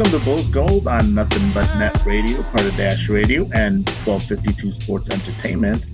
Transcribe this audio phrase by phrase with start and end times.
[0.00, 4.70] Welcome to Bulls Gold on Nothing But Net Radio, part of Dash Radio and 1252
[4.70, 5.84] Sports Entertainment.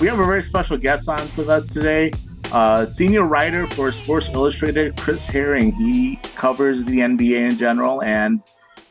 [0.00, 2.10] We have a very special guest on with us today.
[2.50, 5.70] Uh, senior writer for Sports Illustrated, Chris Herring.
[5.70, 8.42] He covers the NBA in general, and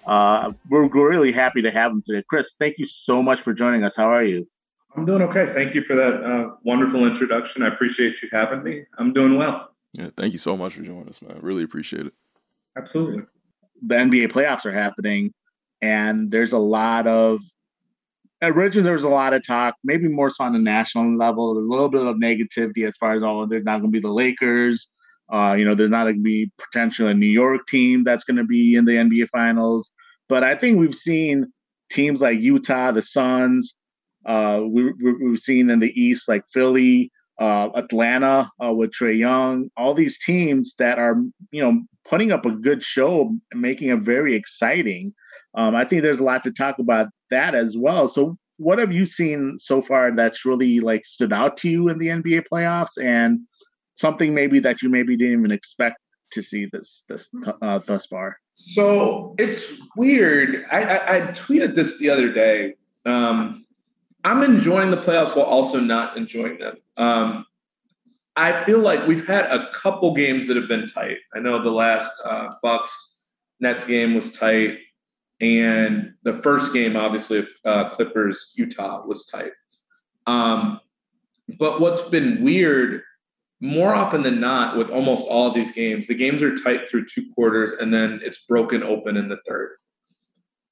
[0.07, 2.23] uh, we're, we're really happy to have him today.
[2.30, 3.98] Chris, thank you so much for joining us.
[3.98, 4.48] How are you?
[4.95, 5.48] I'm doing okay.
[5.48, 7.63] Thank you for that uh, wonderful introduction.
[7.63, 8.85] I appreciate you having me.
[8.98, 9.73] I'm doing well.
[9.91, 11.38] Yeah, thank you so much for joining us, man.
[11.41, 12.13] Really appreciate it.
[12.77, 13.23] Absolutely.
[13.85, 15.33] The NBA playoffs are happening,
[15.81, 17.41] and there's a lot of
[18.41, 21.59] originally there was a lot of talk, maybe more so on the national level, a
[21.59, 24.90] little bit of negativity as far as oh, they're not going to be the Lakers.
[25.31, 28.37] Uh, you know, there's not going to be potentially a New York team that's going
[28.37, 29.91] to be in the NBA Finals.
[30.27, 31.51] But I think we've seen
[31.90, 33.75] teams like Utah, the Suns.
[34.25, 39.70] Uh, we, we've seen in the East like Philly, uh, Atlanta uh, with Trae Young,
[39.75, 41.15] all these teams that are
[41.51, 45.13] you know putting up a good show, making it very exciting.
[45.55, 48.07] Um, I think there's a lot to talk about that as well.
[48.07, 51.98] So, what have you seen so far that's really like stood out to you in
[51.98, 53.40] the NBA playoffs, and
[53.93, 55.98] something maybe that you maybe didn't even expect
[56.31, 57.29] to see this this
[57.62, 58.37] uh, thus far?
[58.54, 59.65] So it's
[59.98, 60.65] weird.
[60.71, 62.76] I, I, I tweeted this the other day.
[63.05, 63.65] Um,
[64.24, 66.78] I'm enjoying the playoffs while also not enjoying them.
[66.97, 67.46] Um,
[68.35, 71.17] I feel like we've had a couple games that have been tight.
[71.34, 73.28] I know the last uh, Bucks
[73.59, 74.79] Nets game was tight,
[75.40, 79.51] and the first game, obviously, uh, Clippers Utah was tight.
[80.25, 80.79] Um,
[81.59, 83.01] but what's been weird,
[83.62, 87.31] more often than not, with almost all these games, the games are tight through two
[87.35, 89.72] quarters, and then it's broken open in the third.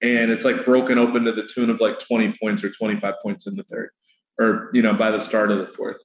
[0.02, 3.46] And it's like broken open to the tune of like 20 points or 25 points
[3.46, 3.92] in the third,
[4.40, 6.02] or you know, by the start of the fourth.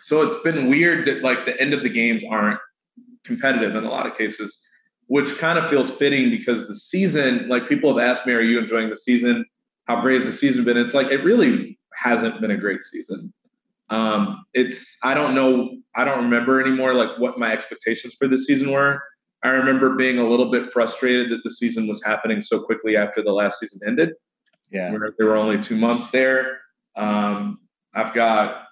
[0.00, 2.60] So it's been weird that like the end of the games aren't
[3.24, 4.58] competitive in a lot of cases,
[5.06, 8.58] which kind of feels fitting because the season, like people have asked me, are you
[8.58, 9.44] enjoying the season?
[9.84, 10.76] How great has the season been?
[10.76, 13.32] It's like it really hasn't been a great season.
[13.88, 18.38] Um, it's I don't know, I don't remember anymore like what my expectations for the
[18.38, 19.02] season were.
[19.42, 23.22] I remember being a little bit frustrated that the season was happening so quickly after
[23.22, 24.14] the last season ended.
[24.70, 24.90] Yeah.
[24.90, 26.58] Where there were only two months there.
[26.96, 27.60] Um,
[27.94, 28.65] I've got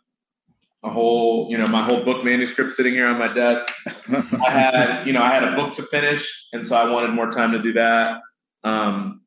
[0.85, 3.67] a whole, you know, my whole book manuscript sitting here on my desk.
[4.11, 7.31] I had, you know, I had a book to finish, and so I wanted more
[7.31, 8.21] time to do that.
[8.65, 9.23] Um,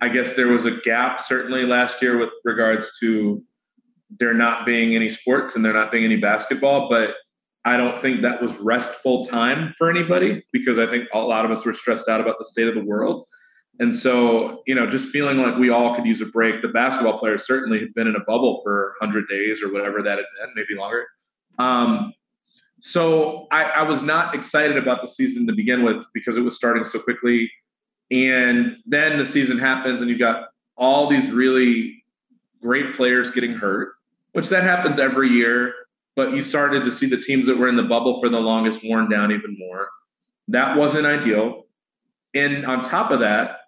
[0.00, 3.42] I guess there was a gap certainly last year with regards to
[4.18, 7.14] there not being any sports and there not being any basketball, but
[7.64, 11.50] I don't think that was restful time for anybody because I think a lot of
[11.50, 13.26] us were stressed out about the state of the world.
[13.80, 16.62] And so, you know, just feeling like we all could use a break.
[16.62, 20.18] The basketball players certainly had been in a bubble for 100 days or whatever that
[20.18, 21.06] had been, maybe longer.
[21.58, 22.12] Um,
[22.80, 26.56] so I, I was not excited about the season to begin with because it was
[26.56, 27.50] starting so quickly.
[28.10, 32.04] And then the season happens, and you've got all these really
[32.62, 33.92] great players getting hurt,
[34.32, 35.74] which that happens every year.
[36.16, 38.80] But you started to see the teams that were in the bubble for the longest
[38.84, 39.88] worn down even more.
[40.48, 41.66] That wasn't ideal.
[42.34, 43.58] And on top of that,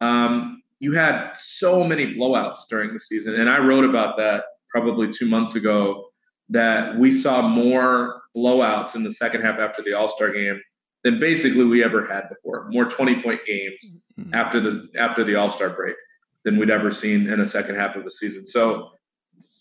[0.00, 3.34] um, you had so many blowouts during the season.
[3.34, 6.08] And I wrote about that probably two months ago
[6.50, 10.60] that we saw more blowouts in the second half after the All Star game
[11.04, 12.68] than basically we ever had before.
[12.70, 14.34] More 20 point games mm-hmm.
[14.34, 15.96] after the after the All Star break
[16.44, 18.46] than we'd ever seen in a second half of the season.
[18.46, 18.90] So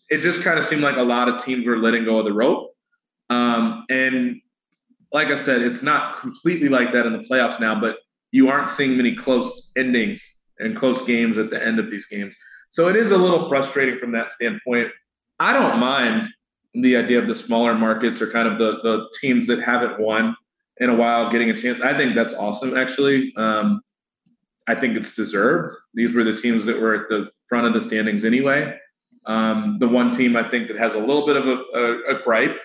[0.10, 2.34] it just kind of seemed like a lot of teams were letting go of the
[2.34, 2.74] rope.
[3.30, 4.40] Um, and
[5.12, 7.98] like I said, it's not completely like that in the playoffs now, but
[8.38, 10.22] you aren't seeing many close endings
[10.60, 12.34] and close games at the end of these games.
[12.70, 14.90] So it is a little frustrating from that standpoint.
[15.40, 16.28] I don't mind
[16.74, 20.36] the idea of the smaller markets or kind of the the teams that haven't won
[20.78, 21.82] in a while getting a chance.
[21.82, 23.34] I think that's awesome, actually.
[23.36, 23.82] Um,
[24.68, 25.74] I think it's deserved.
[25.94, 28.78] These were the teams that were at the front of the standings anyway.
[29.26, 32.24] Um, the one team I think that has a little bit of a, a, a
[32.24, 32.58] gripe,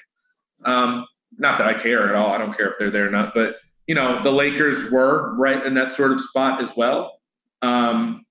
[0.64, 1.06] um,
[1.38, 2.32] not that I care at all.
[2.32, 3.56] I don't care if they're there or not, but
[3.86, 7.18] you know, the Lakers were right in that sort of spot as well.
[7.62, 8.24] Um,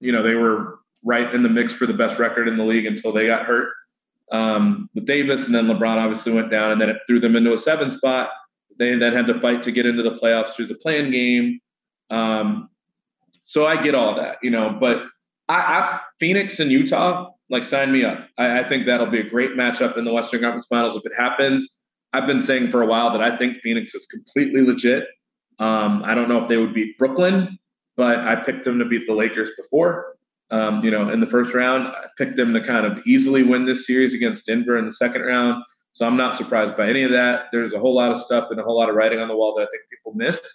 [0.00, 2.86] you know, they were right in the mix for the best record in the league
[2.86, 3.70] until they got hurt
[4.30, 7.52] um, with Davis, and then LeBron obviously went down, and then it threw them into
[7.52, 8.30] a seven spot.
[8.78, 11.60] They then had to fight to get into the playoffs through the play-in game.
[12.10, 12.68] Um,
[13.44, 15.04] so I get all that, you know, but
[15.48, 18.28] I, I Phoenix and Utah, like sign me up.
[18.36, 21.12] I, I think that'll be a great matchup in the Western Conference Finals if it
[21.16, 21.77] happens.
[22.12, 25.04] I've been saying for a while that I think Phoenix is completely legit.
[25.58, 27.58] Um, I don't know if they would beat Brooklyn,
[27.96, 30.16] but I picked them to beat the Lakers before.
[30.50, 33.66] Um, you know, in the first round, I picked them to kind of easily win
[33.66, 35.62] this series against Denver in the second round.
[35.92, 37.46] So I'm not surprised by any of that.
[37.52, 39.54] There's a whole lot of stuff and a whole lot of writing on the wall
[39.56, 40.46] that I think people missed.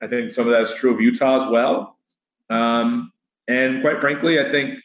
[0.00, 1.98] I think some of that is true of Utah as well.
[2.50, 3.12] Um,
[3.48, 4.80] and quite frankly, I think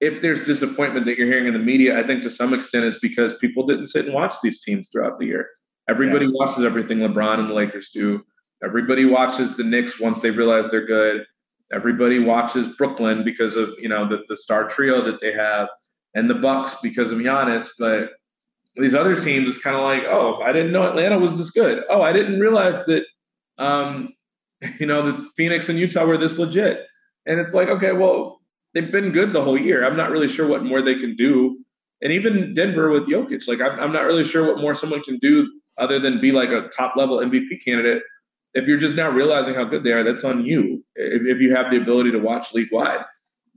[0.00, 2.98] if there's disappointment that you're hearing in the media, I think to some extent it's
[2.98, 5.48] because people didn't sit and watch these teams throughout the year.
[5.88, 6.32] Everybody yeah.
[6.34, 8.24] watches everything LeBron and the Lakers do.
[8.64, 11.24] Everybody watches the Knicks once they realize they're good.
[11.72, 15.68] Everybody watches Brooklyn because of you know the, the star trio that they have,
[16.14, 17.70] and the Bucks because of Giannis.
[17.78, 18.10] But
[18.76, 21.82] these other teams, it's kind of like, oh, I didn't know Atlanta was this good.
[21.88, 23.04] Oh, I didn't realize that,
[23.58, 24.12] um,
[24.80, 26.86] you know, the Phoenix and Utah were this legit.
[27.26, 28.35] And it's like, okay, well,
[28.76, 29.86] they've been good the whole year.
[29.86, 31.64] I'm not really sure what more they can do.
[32.02, 35.16] And even Denver with Jokic, like I'm, I'm not really sure what more someone can
[35.16, 38.02] do other than be like a top level MVP candidate.
[38.52, 40.84] If you're just now realizing how good they are, that's on you.
[40.94, 43.02] If, if you have the ability to watch league wide.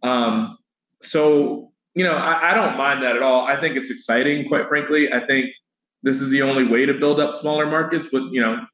[0.03, 0.57] Um,
[1.01, 3.45] so you know, I, I don't mind that at all.
[3.45, 5.11] I think it's exciting, quite frankly.
[5.11, 5.53] I think
[6.01, 8.07] this is the only way to build up smaller markets.
[8.09, 8.65] But you know,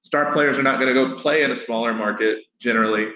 [0.00, 3.08] star players are not going to go play in a smaller market generally.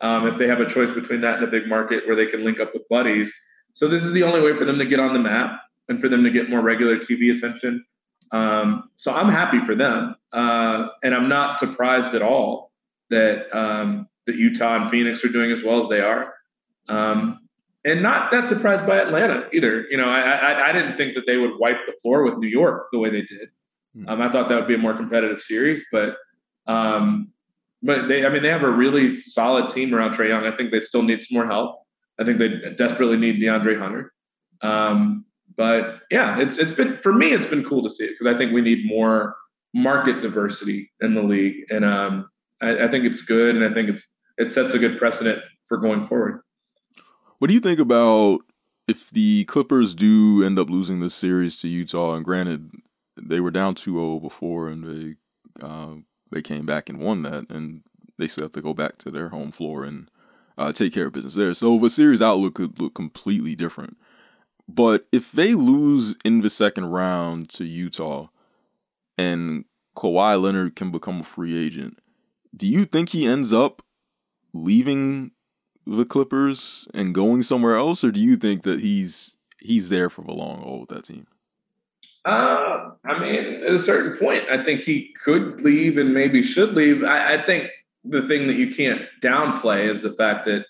[0.00, 2.44] Um, if they have a choice between that and a big market where they can
[2.44, 3.32] link up with buddies.
[3.72, 6.08] So this is the only way for them to get on the map and for
[6.08, 7.84] them to get more regular TV attention.
[8.32, 12.72] Um, so I'm happy for them, uh, and I'm not surprised at all
[13.10, 16.34] that um, that Utah and Phoenix are doing as well as they are.
[16.88, 17.40] Um,
[17.84, 19.86] and not that surprised by Atlanta either.
[19.90, 22.48] You know, I, I, I didn't think that they would wipe the floor with New
[22.48, 23.50] York the way they did.
[23.94, 24.08] Hmm.
[24.08, 26.16] Um, I thought that would be a more competitive series, but
[26.66, 27.30] um,
[27.82, 30.44] but they, I mean, they have a really solid team around Trae Young.
[30.44, 31.82] I think they still need some more help.
[32.18, 34.12] I think they desperately need DeAndre Hunter.
[34.62, 35.24] Um,
[35.56, 38.36] but yeah, it's it's been for me, it's been cool to see it because I
[38.36, 39.36] think we need more
[39.74, 42.28] market diversity in the league, and um,
[42.60, 44.02] I, I think it's good, and I think it's
[44.38, 46.40] it sets a good precedent for going forward.
[47.38, 48.40] What do you think about
[48.88, 52.14] if the Clippers do end up losing this series to Utah?
[52.14, 52.70] And granted,
[53.16, 55.96] they were down 2-0 before, and they uh,
[56.30, 57.82] they came back and won that, and
[58.18, 60.10] they still have to go back to their home floor and
[60.58, 61.54] uh, take care of business there.
[61.54, 63.96] So the series outlook could look completely different.
[64.68, 68.28] But if they lose in the second round to Utah,
[69.16, 69.64] and
[69.96, 71.98] Kawhi Leonard can become a free agent,
[72.54, 73.82] do you think he ends up
[74.52, 75.30] leaving
[75.86, 80.22] the Clippers and going somewhere else, or do you think that he's he's there for
[80.22, 81.26] the long haul with that team?
[82.26, 86.74] Uh, I mean, at a certain point, I think he could leave and maybe should
[86.74, 87.04] leave.
[87.04, 87.70] I, I think
[88.04, 90.66] the thing that you can't downplay is the fact that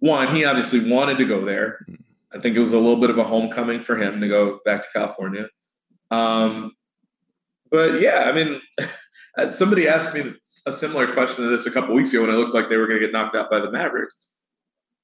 [0.00, 1.84] one, he obviously wanted to go there.
[1.86, 1.94] Hmm.
[2.30, 4.82] I think it was a little bit of a homecoming for him to go back
[4.82, 5.48] to California.
[6.10, 6.72] Um,
[7.70, 8.60] but yeah, I mean,
[9.50, 10.34] somebody asked me
[10.66, 12.86] a similar question to this a couple weeks ago when it looked like they were
[12.86, 14.30] going to get knocked out by the Mavericks.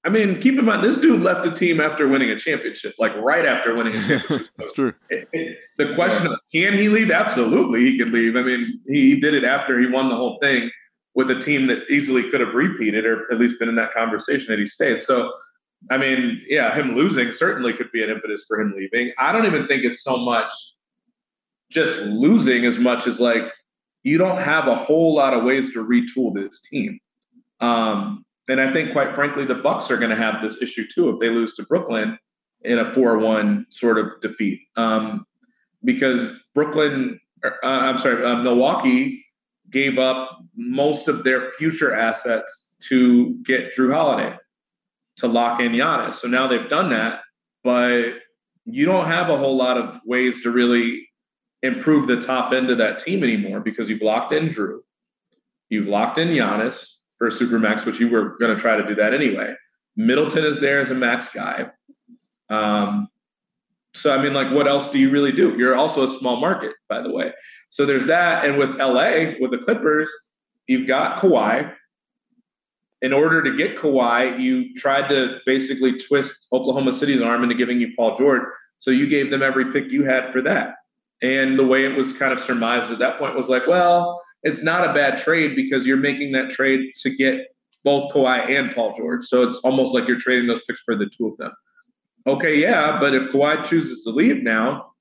[0.05, 3.15] I mean, keep in mind, this dude left the team after winning a championship, like
[3.17, 4.49] right after winning a championship.
[4.59, 4.93] That's true.
[5.09, 7.11] It, it, the question of can he leave?
[7.11, 8.37] Absolutely, he could leave.
[8.37, 10.71] I mean, he did it after he won the whole thing
[11.15, 14.49] with a team that easily could have repeated or at least been in that conversation
[14.49, 15.03] that he stayed.
[15.03, 15.33] So,
[15.91, 19.13] I mean, yeah, him losing certainly could be an impetus for him leaving.
[19.19, 20.53] I don't even think it's so much
[21.71, 23.45] just losing as much as like
[24.03, 26.99] you don't have a whole lot of ways to retool this team.
[27.61, 31.11] Um, and I think, quite frankly, the Bucks are going to have this issue too
[31.11, 32.19] if they lose to Brooklyn
[32.63, 35.27] in a four-one sort of defeat, um,
[35.83, 39.25] because Brooklyn, uh, I'm sorry, uh, Milwaukee
[39.71, 44.37] gave up most of their future assets to get Jrue Holiday
[45.17, 46.15] to lock in Giannis.
[46.15, 47.21] So now they've done that,
[47.63, 48.15] but
[48.65, 51.09] you don't have a whole lot of ways to really
[51.63, 54.81] improve the top end of that team anymore because you've locked in Jrue,
[55.69, 56.94] you've locked in Giannis,
[57.31, 59.55] for Supermax, which you were going to try to do that anyway.
[59.97, 61.71] Middleton is there as a max guy.
[62.51, 63.09] Um,
[63.95, 65.57] so I mean, like, what else do you really do?
[65.57, 67.33] You're also a small market, by the way.
[67.69, 70.11] So there's that, and with LA, with the Clippers,
[70.67, 71.73] you've got Kawhi.
[73.03, 77.81] In order to get Kawhi, you tried to basically twist Oklahoma City's arm into giving
[77.81, 78.43] you Paul George.
[78.79, 80.75] So you gave them every pick you had for that.
[81.23, 84.63] And the way it was kind of surmised at that point was like, well, it's
[84.63, 87.49] not a bad trade because you're making that trade to get
[87.83, 89.25] both Kawhi and Paul George.
[89.25, 91.53] So it's almost like you're trading those picks for the two of them.
[92.27, 94.93] Okay, yeah, but if Kawhi chooses to leave now,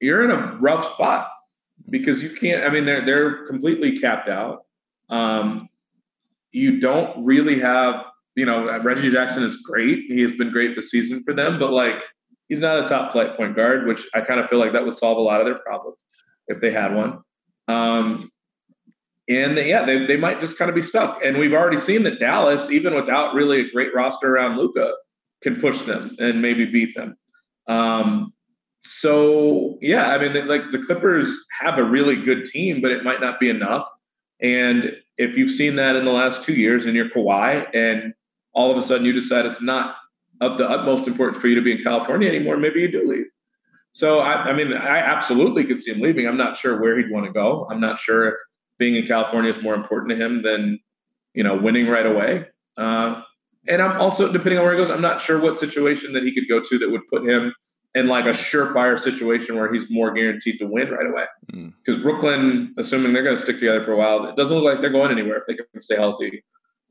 [0.00, 1.28] you're in a rough spot
[1.88, 2.64] because you can't.
[2.64, 4.64] I mean, they're they're completely capped out.
[5.08, 5.68] Um,
[6.52, 10.04] you don't really have, you know, Reggie Jackson is great.
[10.08, 12.02] He has been great this season for them, but like
[12.48, 14.94] he's not a top flight point guard, which I kind of feel like that would
[14.94, 15.98] solve a lot of their problems
[16.48, 17.20] if they had one.
[17.68, 18.30] Um,
[19.28, 21.20] and yeah, they, they might just kind of be stuck.
[21.24, 24.92] And we've already seen that Dallas, even without really a great roster around Luka,
[25.42, 27.16] can push them and maybe beat them.
[27.68, 28.32] Um,
[28.80, 33.20] so yeah, I mean, like the Clippers have a really good team, but it might
[33.20, 33.88] not be enough.
[34.40, 38.14] And if you've seen that in the last two years and you're Kawhi and
[38.52, 39.96] all of a sudden you decide it's not
[40.40, 43.26] of the utmost importance for you to be in California anymore, maybe you do leave.
[43.92, 46.26] So I, I mean, I absolutely could see him leaving.
[46.26, 47.66] I'm not sure where he'd want to go.
[47.70, 48.34] I'm not sure if
[48.80, 50.80] being in California is more important to him than
[51.34, 52.46] you know winning right away.
[52.76, 53.22] Uh,
[53.68, 56.34] and I'm also depending on where he goes, I'm not sure what situation that he
[56.34, 57.54] could go to that would put him
[57.94, 61.26] in like a surefire situation where he's more guaranteed to win right away.
[61.46, 62.02] Because mm.
[62.02, 64.90] Brooklyn, assuming they're going to stick together for a while, it doesn't look like they're
[64.90, 66.42] going anywhere if they can stay healthy.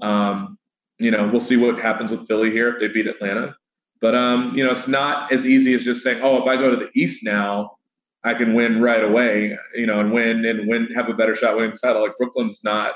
[0.01, 0.57] Um,
[0.99, 3.55] you know, we'll see what happens with Philly here if they beat Atlanta.
[4.01, 6.69] But um, you know, it's not as easy as just saying, "Oh, if I go
[6.71, 7.78] to the East now,
[8.23, 11.55] I can win right away." You know, and win and win, have a better shot
[11.55, 12.01] winning the title.
[12.01, 12.95] Like Brooklyn's not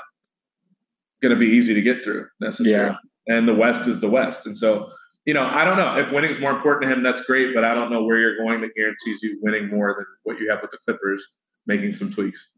[1.22, 3.36] going to be easy to get through necessarily, yeah.
[3.36, 4.90] and the West is the West, and so
[5.24, 7.02] you know, I don't know if winning is more important to him.
[7.02, 10.06] That's great, but I don't know where you're going that guarantees you winning more than
[10.24, 11.26] what you have with the Clippers,
[11.66, 12.50] making some tweaks.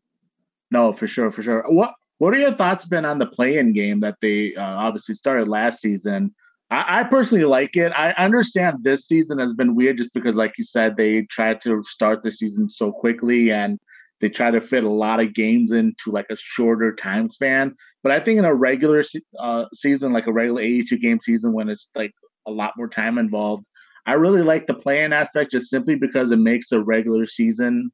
[0.72, 1.64] No, for sure, for sure.
[1.68, 5.48] What What are your thoughts been on the play-in game that they uh, obviously started
[5.48, 6.34] last season?
[6.70, 7.92] I, I, personally like it.
[7.92, 11.82] I understand this season has been weird just because, like you said, they tried to
[11.84, 13.78] start the season so quickly and
[14.20, 17.74] they try to fit a lot of games into like a shorter time span.
[18.02, 19.02] But I think in a regular
[19.38, 22.12] uh, season, like a regular 82 game season, when it's like
[22.46, 23.66] a lot more time involved.
[24.06, 27.90] I really like the play-in aspect just simply because it makes the regular season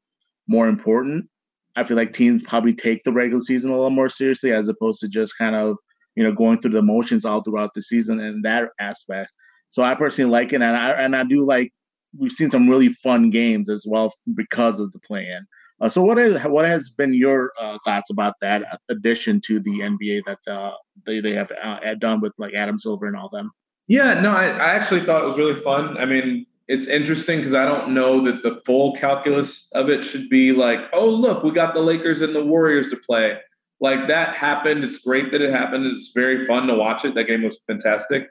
[0.47, 1.27] more important.
[1.75, 4.99] I feel like teams probably take the regular season a little more seriously as opposed
[5.01, 5.77] to just kind of,
[6.15, 9.31] you know, going through the motions all throughout the season in that aspect.
[9.69, 11.71] So I personally like it, and I and I do like
[12.17, 15.45] we've seen some really fun games as well because of the play-in.
[15.81, 19.79] Uh, so what is what has been your uh, thoughts about that addition to the
[19.79, 20.71] NBA that uh,
[21.05, 23.51] they they have uh, done with like Adam Silver and all them?
[23.87, 25.97] Yeah, no, I, I actually thought it was really fun.
[25.97, 30.29] I mean, it's interesting because I don't know that the full calculus of it should
[30.29, 33.37] be like, oh, look, we got the Lakers and the Warriors to play.
[33.83, 34.85] Like that happened.
[34.85, 35.85] It's great that it happened.
[35.85, 37.15] It's very fun to watch it.
[37.15, 38.29] That game was fantastic.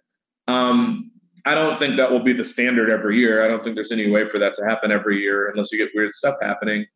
[0.49, 1.11] Um,
[1.45, 3.45] I don't think that will be the standard every year.
[3.45, 5.91] I don't think there's any way for that to happen every year unless you get
[5.95, 6.87] weird stuff happening.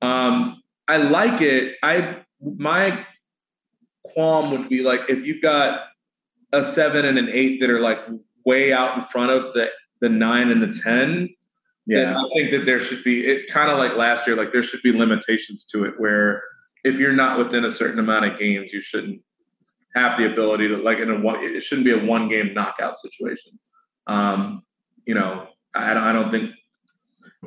[0.00, 1.74] Um, I like it.
[1.82, 3.04] I my
[4.04, 5.80] qualm would be like if you've got
[6.52, 7.98] a seven and an eight that are like
[8.46, 11.34] way out in front of the the nine and the ten.
[11.86, 14.36] Yeah, I think that there should be it kind of like last year.
[14.36, 16.44] Like there should be limitations to it where
[16.84, 19.22] if you're not within a certain amount of games, you shouldn't
[19.94, 21.42] have the ability to like in a one.
[21.42, 23.58] It shouldn't be a one game knockout situation.
[24.06, 24.62] Um,
[25.06, 26.50] you know, I, I don't think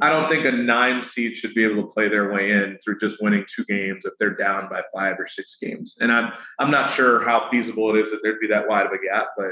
[0.01, 2.97] I don't think a nine seed should be able to play their way in through
[2.99, 5.95] just winning two games if they're down by five or six games.
[5.99, 8.91] And I'm I'm not sure how feasible it is that there'd be that wide of
[8.91, 9.51] a gap, but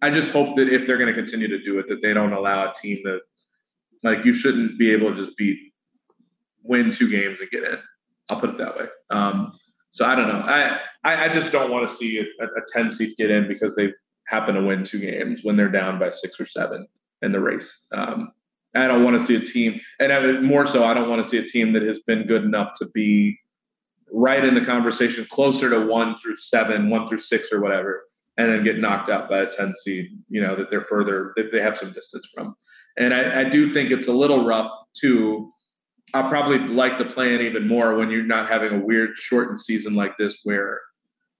[0.00, 2.32] I just hope that if they're going to continue to do it, that they don't
[2.32, 3.20] allow a team that
[4.02, 5.58] like you shouldn't be able to just beat
[6.64, 7.78] win two games and get in.
[8.32, 8.86] I'll put it that way.
[9.10, 9.52] Um,
[9.90, 10.40] so I don't know.
[10.40, 13.76] I, I, I just don't want to see a, a, 10 seed get in because
[13.76, 13.92] they
[14.26, 16.86] happen to win two games when they're down by six or seven
[17.20, 17.86] in the race.
[17.92, 18.32] Um,
[18.74, 21.28] I don't want to see a team, and I, more so, I don't want to
[21.28, 23.38] see a team that has been good enough to be
[24.10, 28.02] right in the conversation, closer to one through seven, one through six, or whatever,
[28.38, 30.06] and then get knocked out by a ten seed.
[30.30, 32.54] You know that they're further that they have some distance from,
[32.96, 35.51] and I, I do think it's a little rough too.
[36.14, 39.94] I'll probably like the play-in even more when you're not having a weird shortened season
[39.94, 40.80] like this, where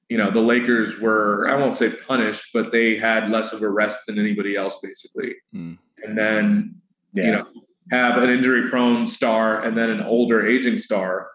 [0.09, 3.69] you know the Lakers were I won't say punished, but they had less of a
[3.69, 5.35] rest than anybody else, basically.
[5.55, 5.79] Mm.
[6.05, 6.75] And then
[7.13, 7.25] yeah.
[7.25, 7.47] you know,
[7.91, 11.29] have an injury prone star and then an older aging star,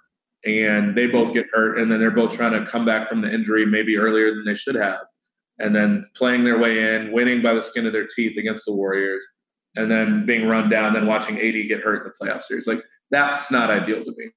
[0.45, 3.31] and they both get hurt, and then they're both trying to come back from the
[3.31, 5.01] injury maybe earlier than they should have,
[5.59, 8.73] and then playing their way in, winning by the skin of their teeth against the
[8.73, 9.23] Warriors,
[9.75, 12.67] and then being run down, then watching AD get hurt in the playoff series.
[12.67, 14.31] Like that's not ideal to me.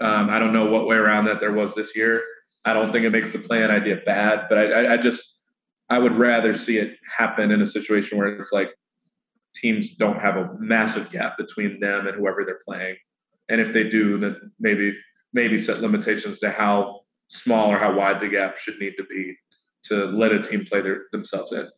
[0.00, 2.22] Um, I don't know what way around that there was this year.
[2.64, 5.42] I don't think it makes the play-in idea bad, but I, I, I just
[5.88, 8.74] I would rather see it happen in a situation where it's like
[9.54, 12.96] teams don't have a massive gap between them and whoever they're playing.
[13.48, 14.96] And if they do, then maybe
[15.32, 19.36] maybe set limitations to how small or how wide the gap should need to be
[19.84, 21.68] to let a team play their, themselves in.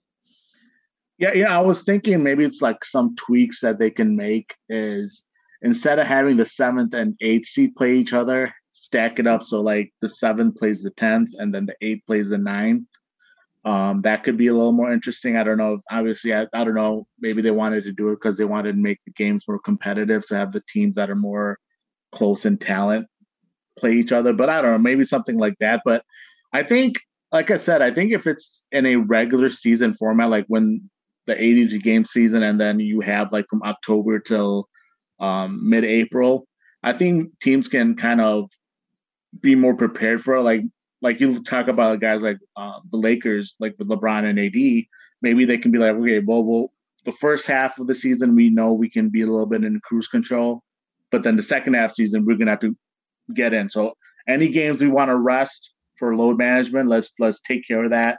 [1.18, 1.56] Yeah, yeah.
[1.56, 5.24] I was thinking maybe it's like some tweaks that they can make is
[5.62, 9.60] instead of having the seventh and eighth seed play each other, stack it up so
[9.60, 12.86] like the seventh plays the tenth and then the eighth plays the ninth.
[13.64, 15.36] Um, that could be a little more interesting.
[15.36, 15.80] I don't know.
[15.90, 17.06] Obviously, I, I don't know.
[17.20, 20.24] Maybe they wanted to do it because they wanted to make the games more competitive,
[20.24, 21.58] so have the teams that are more
[22.12, 23.08] close in talent
[23.76, 24.32] play each other.
[24.32, 24.78] But I don't know.
[24.78, 25.82] Maybe something like that.
[25.84, 26.04] But
[26.52, 26.96] I think,
[27.32, 30.88] like I said, I think if it's in a regular season format, like when
[31.26, 34.68] the 80 game season, and then you have like from October till
[35.20, 36.46] um, mid-April,
[36.82, 38.50] I think teams can kind of
[39.40, 40.42] be more prepared for it.
[40.42, 40.62] Like
[41.00, 44.84] like you talk about guys like uh, the Lakers, like with LeBron and AD,
[45.22, 46.72] maybe they can be like, okay, well, well,
[47.04, 49.80] the first half of the season we know we can be a little bit in
[49.84, 50.62] cruise control,
[51.10, 52.76] but then the second half season we're gonna have to
[53.34, 53.70] get in.
[53.70, 53.94] So
[54.26, 58.18] any games we want to rest for load management, let's let's take care of that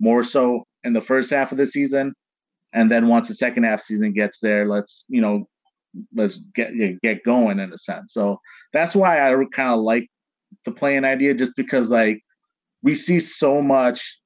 [0.00, 2.14] more so in the first half of the season,
[2.72, 5.46] and then once the second half season gets there, let's you know
[6.14, 6.72] let's get
[7.02, 8.12] get going in a sense.
[8.12, 8.40] So
[8.72, 10.08] that's why I kind of like
[10.64, 12.22] the play-in idea, just because like
[12.82, 14.20] we see so much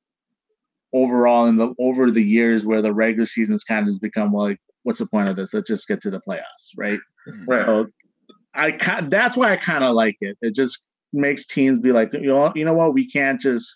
[0.93, 4.59] overall in the over the years where the regular season's kind of has become like,
[4.83, 5.53] what's the point of this?
[5.53, 6.99] Let's just get to the playoffs, right?
[7.29, 7.45] Mm-hmm.
[7.45, 7.61] Right.
[7.61, 7.87] So
[8.55, 10.37] I kind that's why I kind of like it.
[10.41, 10.79] It just
[11.13, 13.69] makes teams be like, you know, you know what, we can't just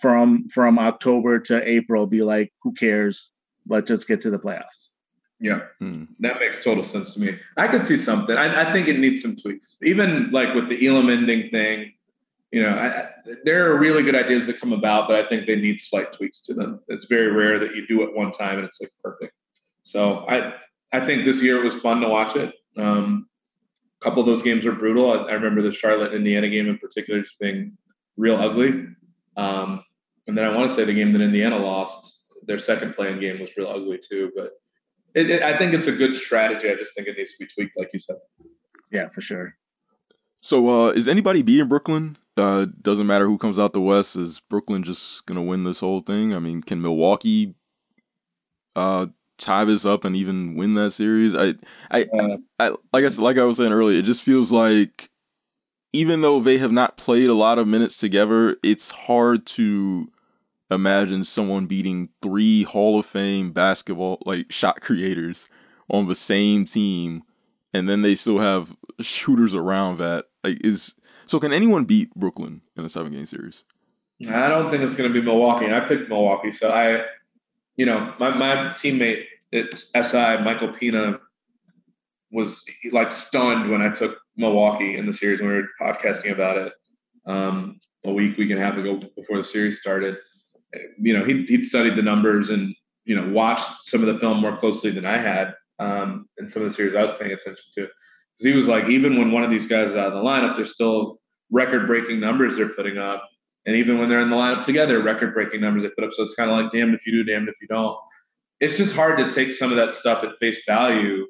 [0.00, 3.30] from from October to April be like, who cares?
[3.68, 4.88] Let's just get to the playoffs.
[5.38, 6.04] Yeah, hmm.
[6.20, 7.36] that makes total sense to me.
[7.56, 8.36] I could see something.
[8.36, 11.92] I, I, think it needs some tweaks, even like with the Elam ending thing.
[12.52, 13.08] You know, I,
[13.44, 16.40] there are really good ideas that come about, but I think they need slight tweaks
[16.42, 16.80] to them.
[16.88, 19.34] It's very rare that you do it one time and it's like perfect.
[19.82, 20.54] So I,
[20.92, 22.54] I think this year it was fun to watch it.
[22.78, 23.28] Um,
[24.00, 25.10] a couple of those games were brutal.
[25.10, 27.76] I, I remember the Charlotte Indiana game in particular just being
[28.16, 28.86] real ugly.
[29.36, 29.84] Um,
[30.26, 33.40] and then I want to say the game that Indiana lost, their second play-in game
[33.40, 34.32] was real ugly too.
[34.34, 34.52] But
[35.16, 36.70] it, it, I think it's a good strategy.
[36.70, 38.16] I just think it needs to be tweaked, like you said.
[38.92, 39.56] Yeah, for sure.
[40.42, 42.18] So, uh, is anybody beating Brooklyn?
[42.36, 44.14] Uh, doesn't matter who comes out the West.
[44.14, 46.34] Is Brooklyn just gonna win this whole thing?
[46.34, 47.54] I mean, can Milwaukee
[48.76, 49.06] uh,
[49.38, 51.34] tie this up and even win that series?
[51.34, 51.54] I,
[51.90, 55.10] I, uh, I, like I said, like I was saying earlier, it just feels like
[55.94, 60.12] even though they have not played a lot of minutes together, it's hard to
[60.70, 65.48] imagine someone beating three Hall of Fame basketball like shot creators
[65.88, 67.22] on the same team,
[67.72, 70.26] and then they still have shooters around that.
[70.42, 70.94] Like, is
[71.26, 71.38] so?
[71.38, 73.64] Can anyone beat Brooklyn in a seven game series?
[74.30, 75.72] I don't think it's going to be Milwaukee.
[75.72, 77.04] I picked Milwaukee, so I,
[77.76, 81.20] you know, my my teammate at SI, Michael Pina,
[82.32, 86.58] was like stunned when I took Milwaukee in the series when we were podcasting about
[86.58, 86.72] it
[87.26, 90.16] um, a week, week and a half ago before the series started
[91.00, 92.74] you know, he'd, he'd studied the numbers and,
[93.04, 96.62] you know, watched some of the film more closely than I had um, in some
[96.62, 97.82] of the series I was paying attention to.
[97.82, 100.56] Because he was like, even when one of these guys is out of the lineup,
[100.56, 101.18] there's still
[101.50, 103.28] record breaking numbers they're putting up.
[103.64, 106.12] And even when they're in the lineup together, record breaking numbers they put up.
[106.12, 107.96] So it's kind of like, damned if you do, damned if you don't.
[108.60, 111.26] It's just hard to take some of that stuff at face value,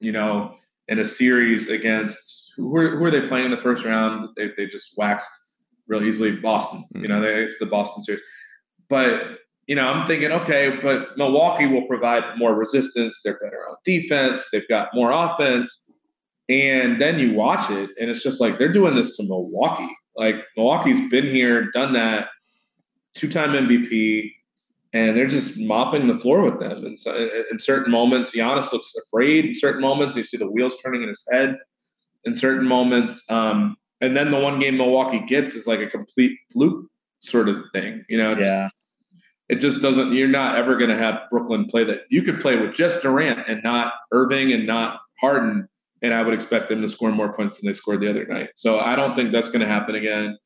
[0.00, 0.56] you know,
[0.88, 4.28] in a series against who are, who are they playing in the first round?
[4.36, 5.28] They, they just waxed
[5.88, 6.84] real easily Boston.
[6.94, 8.22] You know, they, it's the Boston series.
[8.94, 13.20] But you know, I'm thinking, okay, but Milwaukee will provide more resistance.
[13.24, 14.48] They're better on defense.
[14.52, 15.90] They've got more offense.
[16.48, 19.90] And then you watch it, and it's just like they're doing this to Milwaukee.
[20.16, 22.28] Like Milwaukee's been here, done that,
[23.16, 24.30] two-time MVP,
[24.92, 26.86] and they're just mopping the floor with them.
[26.86, 27.12] And so,
[27.50, 29.46] in certain moments, Giannis looks afraid.
[29.46, 31.56] In certain moments, you see the wheels turning in his head.
[32.24, 36.38] In certain moments, um, and then the one game Milwaukee gets is like a complete
[36.52, 36.86] fluke
[37.18, 38.04] sort of thing.
[38.08, 38.68] You know, yeah.
[39.48, 40.12] It just doesn't.
[40.12, 42.02] You're not ever going to have Brooklyn play that.
[42.08, 45.68] You could play with just Durant and not Irving and not Harden,
[46.02, 48.50] and I would expect them to score more points than they scored the other night.
[48.56, 50.38] So I don't think that's going to happen again.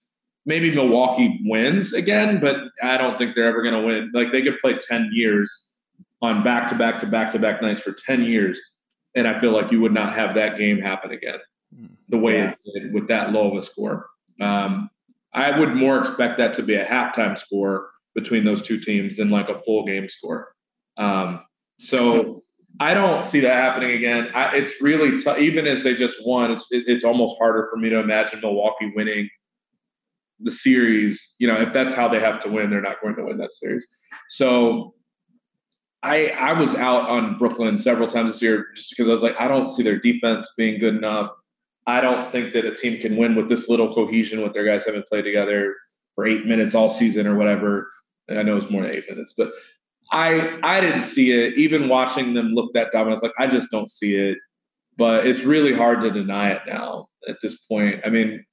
[0.47, 4.11] Maybe Milwaukee wins again, but I don't think they're ever going to win.
[4.15, 5.73] Like they could play ten years
[6.21, 8.59] on back to back to back to back nights for ten years,
[9.15, 11.39] and I feel like you would not have that game happen again
[12.09, 12.51] the way yeah.
[12.51, 14.09] it did with that low of a score.
[14.41, 14.91] Um,
[15.33, 19.29] I would more expect that to be a halftime score between those two teams than
[19.29, 20.53] like a full game score.
[20.97, 21.41] Um,
[21.79, 22.43] so
[22.81, 24.31] I don't see that happening again.
[24.35, 27.77] I, it's really t- even as they just won, it's it, it's almost harder for
[27.77, 29.29] me to imagine Milwaukee winning
[30.41, 31.35] the series.
[31.39, 33.53] You know, if that's how they have to win, they're not going to win that
[33.53, 33.87] series.
[34.29, 34.95] So
[36.03, 39.41] I I was out on Brooklyn several times this year just because I was like,
[39.41, 41.31] I don't see their defense being good enough.
[41.87, 44.85] I don't think that a team can win with this little cohesion with their guys
[44.85, 45.75] having played together
[46.15, 47.91] for eight minutes all season or whatever.
[48.31, 49.53] I know it's more than eight minutes, but
[50.13, 51.59] I I didn't see it.
[51.59, 54.39] Even watching them look that dominant, like I just don't see it.
[54.97, 58.01] But it's really hard to deny it now at this point.
[58.05, 58.45] I mean,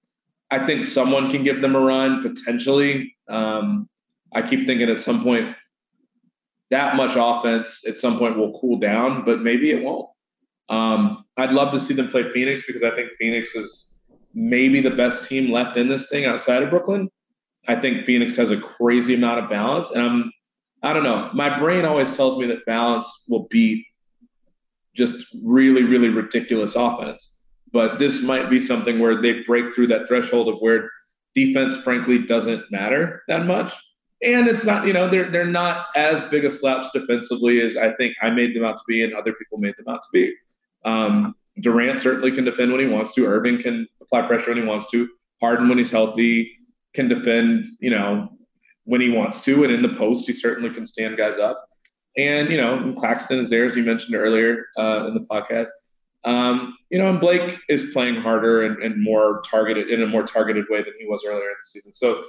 [0.52, 3.16] I think someone can give them a run potentially.
[3.28, 3.90] Um,
[4.34, 5.56] I keep thinking at some point
[6.72, 10.10] that much offense at some point will cool down, but maybe it won't.
[10.70, 14.02] Um, I'd love to see them play Phoenix because I think Phoenix is
[14.34, 17.10] maybe the best team left in this thing outside of Brooklyn.
[17.68, 20.32] I think Phoenix has a crazy amount of balance, and I'm
[20.84, 21.32] I don't know.
[21.34, 23.86] My brain always tells me that balance will beat
[24.96, 27.42] just really, really ridiculous offense.
[27.72, 30.90] But this might be something where they break through that threshold of where
[31.34, 33.74] defense, frankly, doesn't matter that much.
[34.24, 37.94] And it's not, you know, they're they're not as big a slaps defensively as I
[37.96, 40.34] think I made them out to be and other people made them out to be.
[40.86, 43.26] Um, Durant certainly can defend when he wants to.
[43.26, 45.10] Irving can apply pressure when he wants to.
[45.42, 46.52] Harden, when he's healthy,
[46.96, 48.30] can defend, you know,
[48.86, 49.64] when he wants to.
[49.64, 51.68] And in the post, he certainly can stand guys up.
[52.18, 55.68] And, you know, Claxton is there, as you mentioned earlier uh, in the podcast.
[56.24, 60.24] Um, you know, and Blake is playing harder and, and, more targeted in a more
[60.24, 61.94] targeted way than he was earlier in the season.
[61.94, 62.24] So,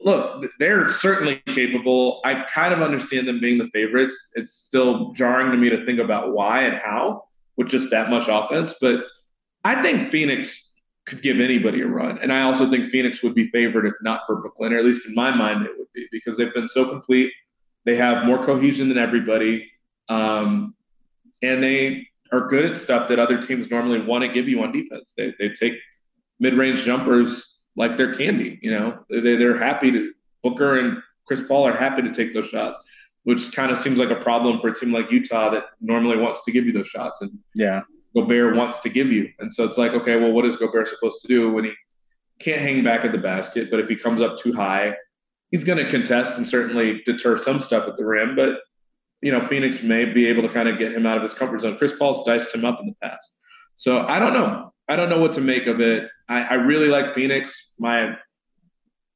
[0.00, 2.22] look, they're certainly capable.
[2.24, 4.32] I kind of understand them being the favorites.
[4.34, 7.24] It's still jarring to me to think about why and how
[7.58, 8.74] with just that much offense.
[8.80, 9.04] But
[9.62, 10.71] I think Phoenix
[11.06, 12.18] could give anybody a run.
[12.18, 15.06] And I also think Phoenix would be favored if not for Brooklyn, or at least
[15.06, 17.32] in my mind, it would be because they've been so complete.
[17.84, 19.70] They have more cohesion than everybody.
[20.08, 20.74] Um,
[21.42, 24.70] and they are good at stuff that other teams normally want to give you on
[24.72, 25.12] defense.
[25.16, 25.74] They, they take
[26.38, 28.58] mid range jumpers like they're candy.
[28.62, 30.12] You know, they, they're happy to,
[30.42, 32.78] Booker and Chris Paul are happy to take those shots,
[33.24, 36.44] which kind of seems like a problem for a team like Utah that normally wants
[36.44, 37.22] to give you those shots.
[37.22, 37.82] And yeah,
[38.14, 39.30] Gobert wants to give you.
[39.38, 41.72] And so it's like, okay, well, what is Gobert supposed to do when he
[42.40, 43.70] can't hang back at the basket?
[43.70, 44.96] But if he comes up too high,
[45.50, 48.36] he's going to contest and certainly deter some stuff at the rim.
[48.36, 48.60] But,
[49.20, 51.60] you know, Phoenix may be able to kind of get him out of his comfort
[51.60, 51.78] zone.
[51.78, 53.26] Chris Paul's diced him up in the past.
[53.74, 54.72] So I don't know.
[54.88, 56.08] I don't know what to make of it.
[56.28, 57.74] I, I really like Phoenix.
[57.78, 58.16] My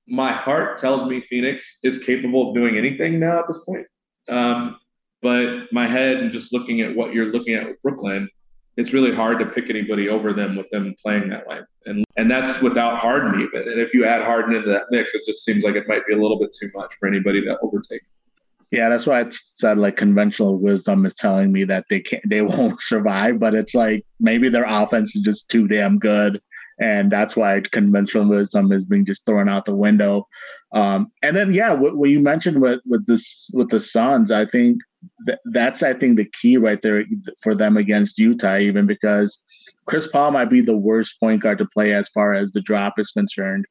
[0.09, 3.87] my heart tells me Phoenix is capable of doing anything now at this point.
[4.29, 4.79] Um,
[5.21, 8.29] but my head and just looking at what you're looking at with Brooklyn,
[8.77, 11.61] it's really hard to pick anybody over them with them playing that way.
[11.87, 13.69] And and that's without Harden even.
[13.69, 16.15] And if you add Harden into that mix, it just seems like it might be
[16.15, 18.03] a little bit too much for anybody to overtake.
[18.71, 22.43] Yeah, that's why I said like conventional wisdom is telling me that they can't they
[22.43, 26.41] won't survive, but it's like maybe their offense is just too damn good.
[26.79, 30.29] And that's why conventional wisdom is being just thrown out the window.
[30.75, 34.45] Um, and then yeah, what, what you mentioned with with this with the Suns, I
[34.45, 34.79] think
[35.27, 37.05] th- that's I think the key right there
[37.43, 39.41] for them against Utah, even because
[39.87, 42.99] Chris Paul might be the worst point guard to play as far as the drop
[42.99, 43.67] is concerned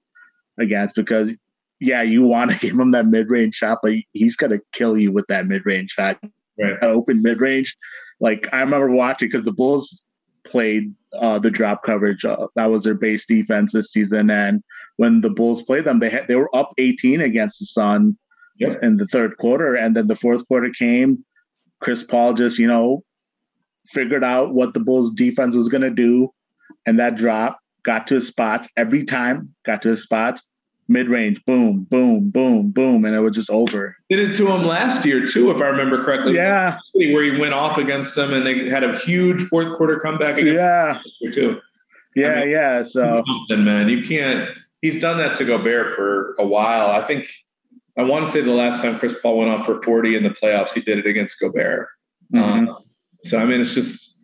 [0.58, 1.34] against because
[1.80, 5.12] yeah, you want to give him that mid range shot, but he's gonna kill you
[5.12, 6.20] with that mid range shot.
[6.58, 6.78] Right.
[6.82, 7.76] Open mid range.
[8.20, 10.02] Like I remember watching because the Bulls
[10.46, 12.24] played uh, the drop coverage.
[12.24, 14.30] Uh, that was their base defense this season.
[14.30, 14.64] And
[14.98, 18.18] when the Bulls played them, they had they were up 18 against the Sun
[18.58, 18.82] yep.
[18.82, 21.24] in the third quarter, and then the fourth quarter came.
[21.82, 23.04] Chris Paul just you know
[23.88, 26.34] figured out what the Bulls defense was going to do,
[26.86, 29.54] and that drop got to his spots every time.
[29.66, 30.42] Got to his spots.
[30.88, 33.98] Mid range, boom, boom, boom, boom, and it was just over.
[34.08, 36.36] Did it to him last year too, if I remember correctly.
[36.36, 40.38] Yeah, where he went off against them, and they had a huge fourth quarter comeback
[40.38, 41.00] against yeah.
[41.22, 41.62] them too.
[42.16, 42.84] Yeah, I mean, yeah.
[42.84, 44.50] So something, man, you can't.
[44.82, 46.92] He's done that to Gobert for a while.
[46.92, 47.28] I think
[47.98, 50.30] I want to say the last time Chris Paul went off for 40 in the
[50.30, 51.88] playoffs, he did it against Gobert.
[52.34, 52.70] Mm-hmm.
[52.70, 52.78] Um,
[53.24, 54.16] so I mean, it's just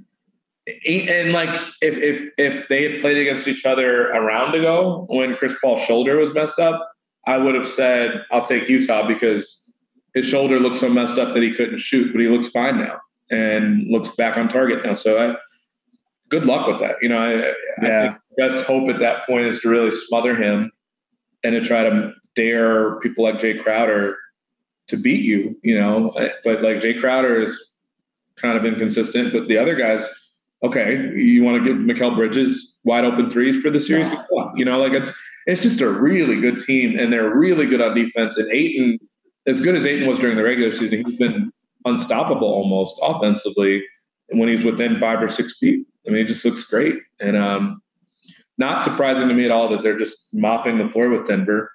[0.87, 5.35] and like if if if they had played against each other a round ago when
[5.35, 6.91] Chris Paul's shoulder was messed up,
[7.25, 9.73] I would have said I'll take Utah because
[10.13, 12.99] his shoulder looked so messed up that he couldn't shoot, but he looks fine now
[13.29, 14.93] and looks back on target now.
[14.93, 15.35] So I,
[16.29, 16.97] good luck with that.
[17.01, 17.53] You know, I, yeah.
[17.77, 20.71] I think best hope at that point is to really smother him
[21.43, 24.17] and to try to dare people like Jay Crowder
[24.87, 26.13] to beat you, you know.
[26.43, 27.71] But like Jay Crowder is
[28.35, 30.07] kind of inconsistent, but the other guys,
[30.63, 34.07] okay, you want to give Mikal Bridges wide open threes for the series?
[34.55, 35.13] You know, like it's
[35.47, 38.37] it's just a really good team, and they're really good on defense.
[38.37, 38.99] And Ayton,
[39.47, 41.51] as good as Ayton was during the regular season, he's been
[41.85, 43.83] unstoppable almost offensively
[44.29, 45.85] when he's within five or six feet.
[46.07, 46.95] I mean, it just looks great.
[47.19, 47.81] And um,
[48.57, 51.71] not surprising to me at all that they're just mopping the floor with Denver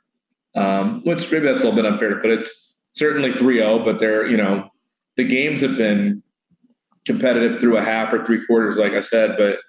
[0.56, 2.30] um, which maybe that's a little bit unfair put.
[2.30, 4.68] It's certainly 3-0, but they're, you know,
[5.16, 6.22] the games have been
[7.04, 9.60] competitive through a half or three quarters, like I said, but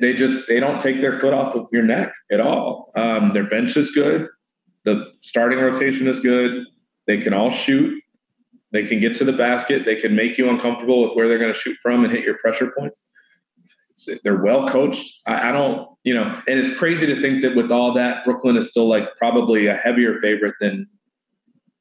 [0.00, 2.90] they just they don't take their foot off of your neck at all.
[2.96, 4.26] Um, their bench is good.
[4.84, 6.64] The starting rotation is good.
[7.06, 8.02] They can all shoot.
[8.70, 9.84] They can get to the basket.
[9.84, 12.38] They can make you uncomfortable with where they're going to shoot from and hit your
[12.38, 13.00] pressure points.
[14.22, 15.20] They're well coached.
[15.26, 18.56] I, I, don't you know, and it's crazy to think that with all that, Brooklyn
[18.56, 20.86] is still like probably a heavier favorite than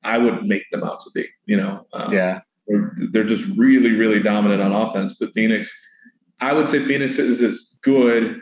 [0.04, 1.28] I would make them out to be.
[1.46, 5.16] You know, um, yeah, they're, they're, just really, really dominant on offense.
[5.20, 5.74] But Phoenix,
[6.42, 8.42] I would say Phoenix is as good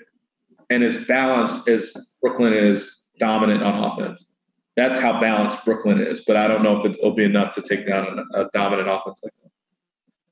[0.69, 4.31] and as balanced as Brooklyn is dominant on offense.
[4.75, 6.23] That's how balanced Brooklyn is.
[6.25, 9.21] But I don't know if it'll be enough to take down a, a dominant offense
[9.23, 9.44] like that.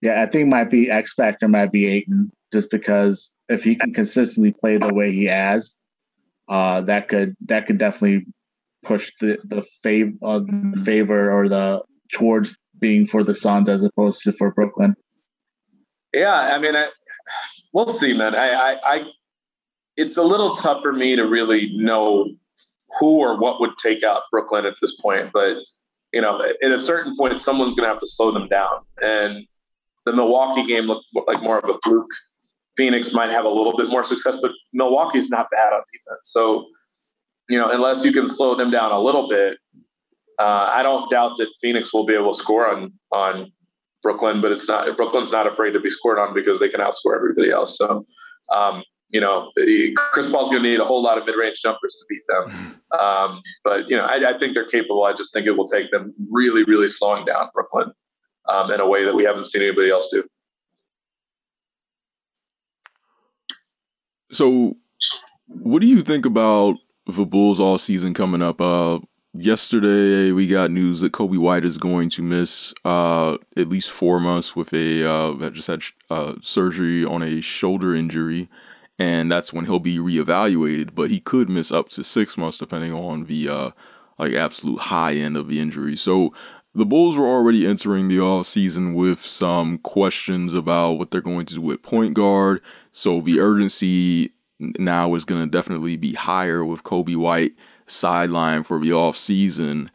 [0.03, 3.93] Yeah, I think might be X factor might be Ayton just because if he can
[3.93, 5.77] consistently play the way he has,
[6.49, 8.25] uh, that could that could definitely
[8.83, 10.41] push the the favor uh,
[10.83, 14.93] favor or the towards being for the Suns as opposed to for Brooklyn.
[16.13, 16.89] Yeah, I mean, I,
[17.71, 18.35] we'll see, man.
[18.35, 19.01] I, I, I,
[19.95, 22.29] it's a little tough for me to really know
[22.99, 25.59] who or what would take out Brooklyn at this point, but
[26.11, 28.81] you know, at a certain point, someone's going to have to slow them down.
[29.01, 29.47] And
[30.05, 32.11] the Milwaukee game looked like more of a fluke.
[32.75, 36.19] Phoenix might have a little bit more success, but Milwaukee's not bad on defense.
[36.23, 36.65] So,
[37.49, 39.57] you know, unless you can slow them down a little bit,
[40.39, 43.51] uh, I don't doubt that Phoenix will be able to score on on
[44.01, 47.15] Brooklyn, but it's not Brooklyn's not afraid to be scored on because they can outscore
[47.15, 47.77] everybody else.
[47.77, 48.03] So,
[48.55, 49.51] um, you know,
[49.95, 52.79] Chris Paul's going to need a whole lot of mid-range jumpers to beat them.
[52.93, 55.03] Um, but you know, I, I, think they're capable.
[55.03, 57.91] I just think it will take them really, really slowing down Brooklyn
[58.47, 60.23] um, in a way that we haven't seen anybody else do.
[64.31, 64.75] So,
[65.47, 68.59] what do you think about the Bulls all season coming up?
[68.59, 68.99] Uh,
[69.33, 74.19] yesterday we got news that Coby White is going to miss uh, at least four
[74.19, 78.49] months with a uh, just had uh, surgery on a shoulder injury,
[78.97, 80.95] and that's when he'll be reevaluated.
[80.95, 83.71] But he could miss up to six months depending on the uh,
[84.17, 85.95] like absolute high end of the injury.
[85.95, 86.33] So
[86.75, 91.45] the Bulls were already entering the off season with some questions about what they're going
[91.45, 92.61] to do with point guard.
[92.91, 97.53] So the urgency now is going to definitely be higher with Coby White
[97.85, 99.89] sideline for the off season,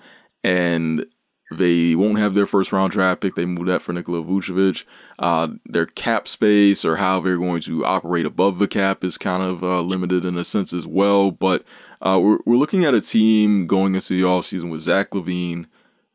[0.44, 1.04] and
[1.50, 3.34] they won't have their first round draft pick.
[3.34, 4.84] They moved that for Nikola Vucevic.
[5.18, 9.42] Uh, their cap space or how they're going to operate above the cap is kind
[9.42, 11.30] of uh, limited in a sense as well.
[11.30, 11.64] But
[12.02, 15.66] uh, we're, we're looking at a team going into the offseason with Zach LaVine,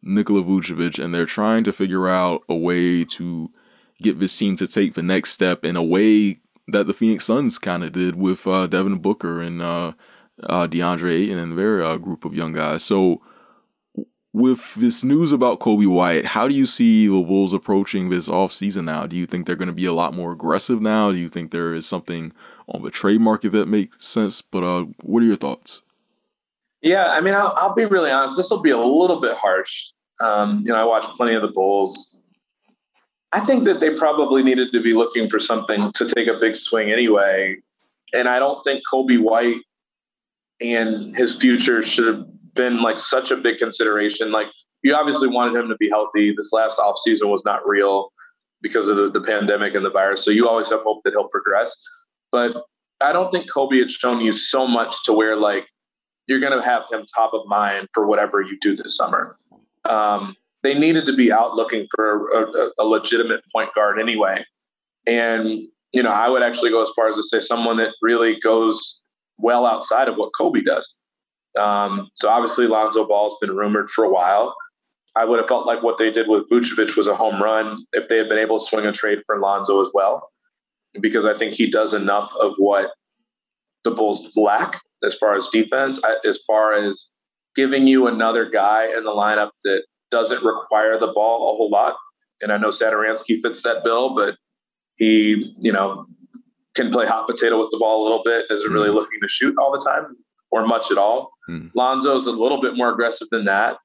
[0.03, 3.51] Nikola Vucevic, and they're trying to figure out a way to
[4.01, 7.57] get this team to take the next step in a way that the Phoenix Suns
[7.57, 9.93] kind of did with uh, Devin Booker and uh,
[10.43, 12.83] uh, DeAndre Ayton and their uh, group of young guys.
[12.83, 13.21] So,
[14.33, 18.85] with this news about Coby White, how do you see the Wolves approaching this offseason
[18.85, 19.05] now?
[19.05, 21.11] Do you think they're going to be a lot more aggressive now?
[21.11, 22.33] Do you think there is something
[22.67, 24.41] on the trade market that makes sense?
[24.41, 25.83] But uh, what are your thoughts?
[26.83, 28.35] Yeah, I mean, I'll, I'll be really honest.
[28.35, 29.91] This will be a little bit harsh.
[30.19, 32.19] Um, you know, I watched plenty of the Bulls.
[33.31, 36.55] I think that they probably needed to be looking for something to take a big
[36.55, 37.55] swing anyway.
[38.13, 39.61] And I don't think Coby White
[40.61, 44.31] and his future should have been like such a big consideration.
[44.31, 44.47] Like
[44.83, 46.33] you obviously wanted him to be healthy.
[46.35, 48.11] This last off season was not real
[48.61, 50.23] because of the, the pandemic and the virus.
[50.23, 51.75] So you always have hope that he'll progress.
[52.31, 52.55] But
[53.01, 55.67] I don't think Coby had shown you so much to where like
[56.27, 59.35] you're going to have him top of mind for whatever you do this summer.
[59.85, 64.45] Um, they needed to be out looking for a, a, legitimate point guard anyway.
[65.05, 68.39] And, you know, I would actually go as far as to say someone that really
[68.39, 69.01] goes
[69.37, 70.97] well outside of what Coby does.
[71.59, 74.55] Um, so obviously Lonzo Ball's been rumored for a while.
[75.15, 78.07] I would have felt like what they did with Vucevic was a home run if
[78.07, 80.31] they had been able to swing a trade for Lonzo as well,
[80.99, 82.91] because I think he does enough of what
[83.83, 87.09] the Bulls lack as far as defense, as far as
[87.55, 91.95] giving you another guy in the lineup that doesn't require the ball a whole lot.
[92.41, 94.35] And I know Satoransky fits that bill, but
[94.95, 96.05] he, you know,
[96.75, 98.95] can play hot potato with the ball a little bit, isn't really mm.
[98.95, 100.15] looking to shoot all the time
[100.51, 101.31] or much at all.
[101.49, 101.71] Mm.
[101.75, 103.77] Lonzo's a little bit more aggressive than that.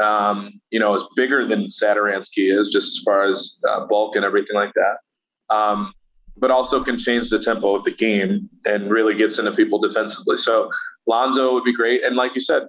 [0.00, 4.24] Um, you know, is bigger than Satoransky is, just as far as uh, bulk and
[4.24, 5.54] everything like that.
[5.54, 5.92] Um,
[6.36, 10.36] but also can change the tempo of the game and really gets into people defensively.
[10.36, 10.70] So
[11.06, 12.04] Lonzo would be great.
[12.04, 12.62] And like you said,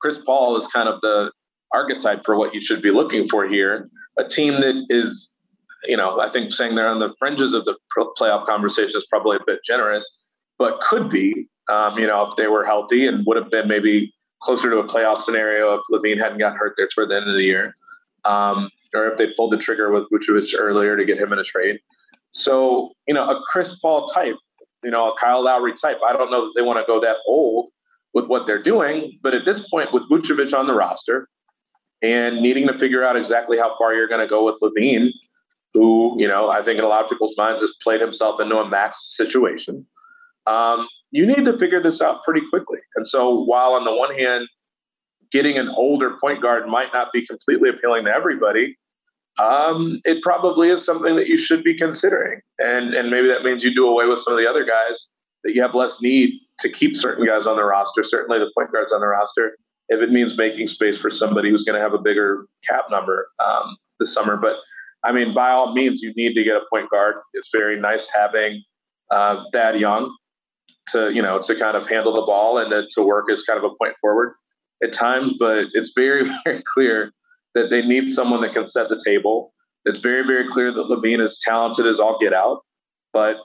[0.00, 1.32] Chris Paul is kind of the
[1.72, 3.88] archetype for what you should be looking for here.
[4.18, 5.34] A team that is
[5.84, 9.36] you know, I think saying they're on the fringes of the playoff conversation is probably
[9.36, 10.26] a bit generous,
[10.58, 14.12] but could be, um, you know, if they were healthy and would have been maybe
[14.42, 17.34] closer to a playoff scenario if LaVine hadn't gotten hurt there toward the end of
[17.34, 17.76] the year,
[18.24, 21.44] um, or if they pulled the trigger with Vucevic earlier to get him in a
[21.44, 21.78] trade.
[22.30, 24.36] So, you know, a Chris Paul type,
[24.82, 25.98] you know, a Kyle Lowry type.
[26.06, 27.70] I don't know that they want to go that old
[28.14, 31.28] with what they're doing, but at this point, with Vucevic on the roster
[32.02, 35.10] and needing to figure out exactly how far you're going to go with LaVine,
[35.74, 38.58] who, you know, I think in a lot of people's minds has played himself into
[38.58, 39.86] a max situation.
[40.46, 42.78] Um, you need to figure this out pretty quickly.
[42.96, 44.48] And so, while on the one hand,
[45.30, 48.76] getting an older point guard might not be completely appealing to everybody,
[49.38, 52.40] um, it probably is something that you should be considering.
[52.58, 55.06] And and maybe that means you do away with some of the other guys
[55.44, 58.02] that you have less need to keep certain guys on the roster.
[58.02, 59.56] Certainly, the point guards on the roster.
[59.88, 63.28] If it means making space for somebody who's going to have a bigger cap number
[63.44, 64.56] um, this summer, but
[65.04, 67.16] I mean, by all means, you need to get a point guard.
[67.32, 68.62] It's very nice having
[69.10, 70.14] uh, Thad Young
[70.88, 73.58] to you know to kind of handle the ball and to, to work as kind
[73.58, 74.34] of a point forward
[74.82, 75.34] at times.
[75.38, 77.12] But it's very very clear
[77.54, 79.52] that they need someone that can set the table.
[79.84, 82.60] It's very very clear that LaVine is talented as all get out,
[83.12, 83.36] but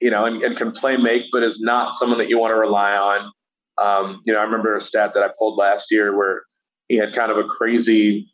[0.00, 2.56] you know and, and can play make, but is not someone that you want to
[2.56, 3.30] rely on.
[3.78, 6.42] Um, you know, I remember a stat that I pulled last year where
[6.88, 8.30] he had kind of a crazy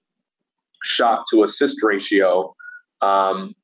[0.85, 2.55] shot to assist ratio
[3.01, 3.55] um,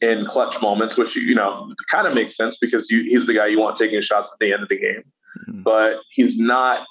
[0.00, 3.46] in clutch moments, which you know kind of makes sense because you, he's the guy
[3.46, 5.02] you want taking shots at the end of the game.
[5.48, 5.62] Mm-hmm.
[5.62, 6.86] But he's not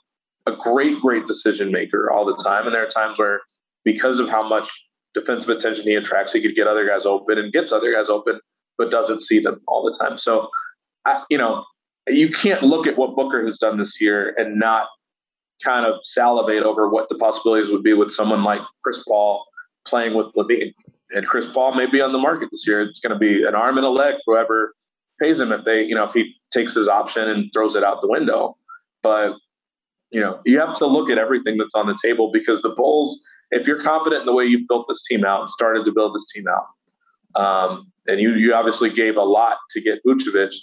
[0.45, 2.65] a great, great decision maker all the time.
[2.65, 3.41] And there are times where,
[3.83, 4.69] because of how much
[5.13, 8.39] defensive attention he attracts, he could get other guys open and gets other guys open,
[8.77, 10.17] but doesn't see them all the time.
[10.17, 10.49] So,
[11.05, 11.63] I, you know,
[12.07, 14.87] you can't look at what Booker has done this year and not
[15.63, 19.45] kind of salivate over what the possibilities would be with someone like Chris Paul
[19.85, 20.73] playing with LaVine
[21.13, 22.81] and Chris Paul may be on the market this year.
[22.81, 24.73] It's going to be an arm and a leg whoever
[25.21, 28.01] pays him if they, you know, if he takes his option and throws it out
[28.01, 28.55] the window.
[29.01, 29.37] But
[30.11, 33.25] you know, you have to look at everything that's on the table because the Bulls,
[33.53, 36.15] if you're confident in the way you've built this team out and started to build
[36.15, 40.53] this team out, um, and you you obviously gave a lot to get Vucevic.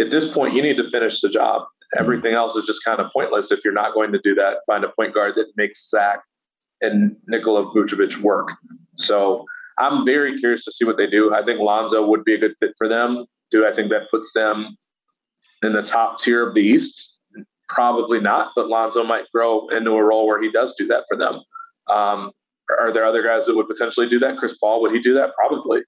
[0.00, 1.62] At this point, you need to finish the job.
[1.98, 4.58] Everything else is just kind of pointless if you're not going to do that.
[4.66, 6.20] Find a point guard that makes Zach
[6.80, 8.52] and Nikola Vucevic work.
[8.96, 9.44] So
[9.78, 11.34] I'm very curious to see what they do.
[11.34, 13.26] I think Lonzo would be a good fit for them.
[13.50, 14.76] Do I think that puts them
[15.62, 17.18] in the top tier of the East?
[17.68, 21.16] Probably not, but Lonzo might grow into a role where he does do that for
[21.16, 21.40] them.
[21.90, 22.32] Um,
[22.78, 24.36] are there other guys that would potentially do that?
[24.36, 25.30] Chris Paul, would he do that?
[25.34, 25.80] Probably,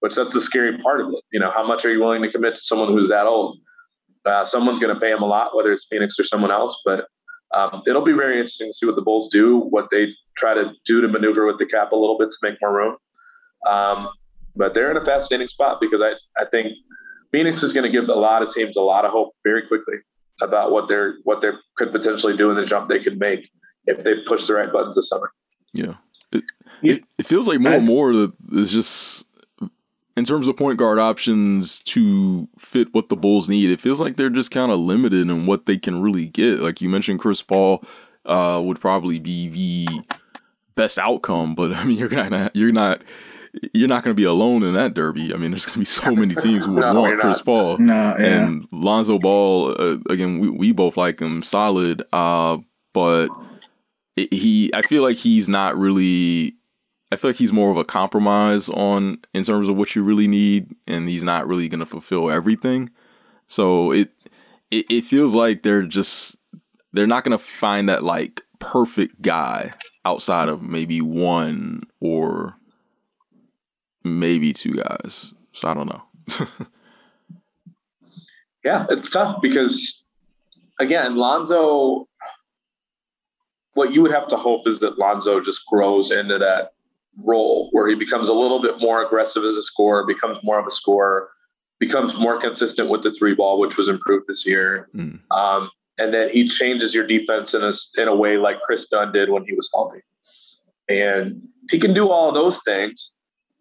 [0.00, 1.24] which that's the scary part of it.
[1.32, 3.58] You know, how much are you willing to commit to someone who's that old?
[4.24, 6.80] Uh, someone's going to pay him a lot, whether it's Phoenix or someone else.
[6.84, 7.06] But
[7.54, 10.72] um, it'll be very interesting to see what the Bulls do, what they try to
[10.84, 12.96] do to maneuver with the cap a little bit to make more room.
[13.66, 14.08] Um,
[14.54, 16.76] but they're in a fascinating spot because I, I think
[17.32, 19.96] Phoenix is going to give a lot of teams a lot of hope very quickly
[20.40, 23.48] about what they're what they could potentially do in the jump they could make
[23.86, 25.32] if they push the right buttons this summer.
[25.72, 25.94] Yeah,
[26.32, 26.44] it,
[26.82, 29.24] it, it feels like more and more that it's just
[30.18, 33.70] in terms of point guard options to fit what the Bulls need.
[33.70, 36.60] It feels like they're just kind of limited in what they can really get.
[36.60, 37.84] Like you mentioned, Chris Paul
[38.26, 40.04] uh, would probably be the
[40.74, 43.02] best outcome, but I mean, you're not you're not
[43.72, 45.32] you're not going to be alone in that derby.
[45.32, 47.78] I mean, there's going to be so many teams who would no, want Chris Paul.
[47.78, 48.44] No, yeah.
[48.44, 52.58] And Lonzo Ball, uh, again, we, we both like him solid, uh,
[52.92, 53.28] but
[54.30, 56.54] he, I feel like he's not really.
[57.10, 60.28] I feel like he's more of a compromise on in terms of what you really
[60.28, 62.90] need, and he's not really going to fulfill everything.
[63.46, 64.10] So it,
[64.70, 66.36] it it feels like they're just
[66.92, 69.70] they're not going to find that like perfect guy
[70.04, 72.56] outside of maybe one or
[74.04, 75.32] maybe two guys.
[75.52, 76.48] So I don't know.
[78.64, 80.08] yeah, it's tough because
[80.78, 82.08] again, Lonzo.
[83.78, 86.72] What you would have to hope is that Lonzo just grows into that
[87.22, 90.66] role where he becomes a little bit more aggressive as a scorer, becomes more of
[90.66, 91.30] a scorer,
[91.78, 94.88] becomes more consistent with the three ball, which was improved this year.
[94.96, 95.20] Mm.
[95.30, 99.12] Um, and then he changes your defense in a, in a way like Kris Dunn
[99.12, 100.00] did when he was healthy.
[100.88, 103.14] And he can do all of those things,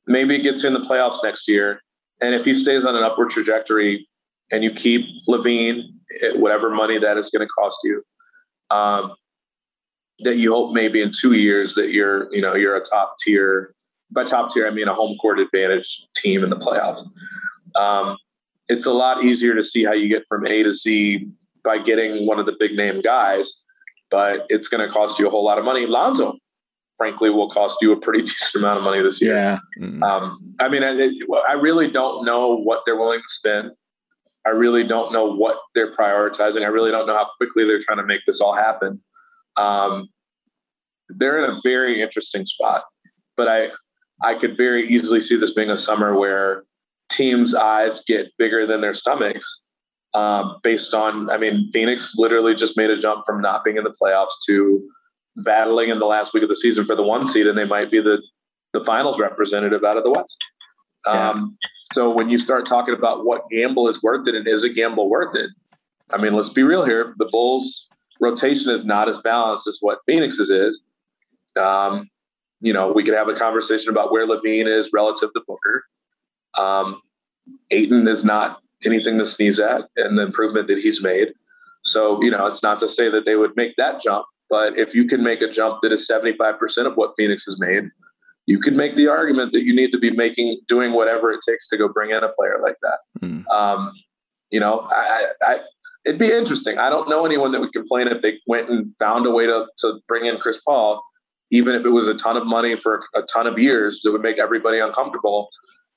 [0.07, 1.83] maybe it gets you in the playoffs next year.
[2.21, 4.09] And if he stays on an upward trajectory
[4.51, 5.83] and you keep LaVine,
[6.37, 8.03] whatever money that is going to cost you,
[8.71, 9.13] um,
[10.19, 13.73] that you hope maybe in two years that you're, you know, you're a top tier.
[14.11, 17.05] By top tier, I mean a home court advantage team in the playoffs.
[17.75, 18.17] Um,
[18.69, 21.27] it's a lot easier to see how you get from A to Z
[21.63, 23.53] by getting one of the big name guys,
[24.09, 25.85] but it's going to cost you a whole lot of money.
[25.85, 26.37] Lonzo
[26.97, 29.35] frankly will cost you a pretty decent amount of money this year.
[29.35, 29.59] Yeah.
[29.79, 30.03] Mm-hmm.
[30.03, 31.11] Um, I mean, I,
[31.47, 33.71] I, really don't know what they're willing to spend.
[34.45, 36.63] I really don't know what they're prioritizing.
[36.63, 39.01] I really don't know how quickly they're trying to make this all happen.
[39.57, 40.09] Um,
[41.09, 42.83] they're in a very interesting spot,
[43.35, 43.69] but I,
[44.23, 46.63] I could very easily see this being a summer where
[47.09, 49.63] teams' eyes get bigger than their stomachs.
[50.13, 53.83] Um, based on, I mean, Phoenix literally just made a jump from not being in
[53.83, 54.81] the playoffs to
[55.35, 57.91] battling in the last week of the season for the one seed, and they might
[57.91, 58.21] be the
[58.73, 60.37] the finals representative out of the West.
[61.05, 61.29] Yeah.
[61.29, 61.57] Um,
[61.93, 65.09] so when you start talking about what gamble is worth it and is a gamble
[65.09, 65.49] worth it,
[66.11, 67.13] I mean, let's be real here.
[67.17, 67.87] The Bulls'
[68.19, 70.81] rotation is not as balanced as what Phoenix's is.
[71.59, 72.09] Um,
[72.61, 75.85] you know, we could have a conversation about where LaVine is relative to Booker.
[76.57, 77.01] Um,
[77.71, 81.29] Ayton is not anything to sneeze at, and the improvement that he's made.
[81.83, 84.93] So, you know, it's not to say that they would make that jump, but if
[84.93, 87.89] you can make a jump that is 75% of what Phoenix has made,
[88.45, 91.67] you could make the argument that you need to be making, doing whatever it takes
[91.69, 92.97] to go bring in a player like that.
[93.21, 93.47] Mm.
[93.49, 93.91] Um,
[94.49, 95.59] you know, I, I,
[96.07, 96.77] it'd be interesting.
[96.77, 99.67] I don't know anyone that would complain if they went and found a way to
[99.79, 101.03] to bring in Chris Paul,
[101.51, 104.21] even if it was a ton of money for a ton of years that would
[104.21, 105.49] make everybody uncomfortable.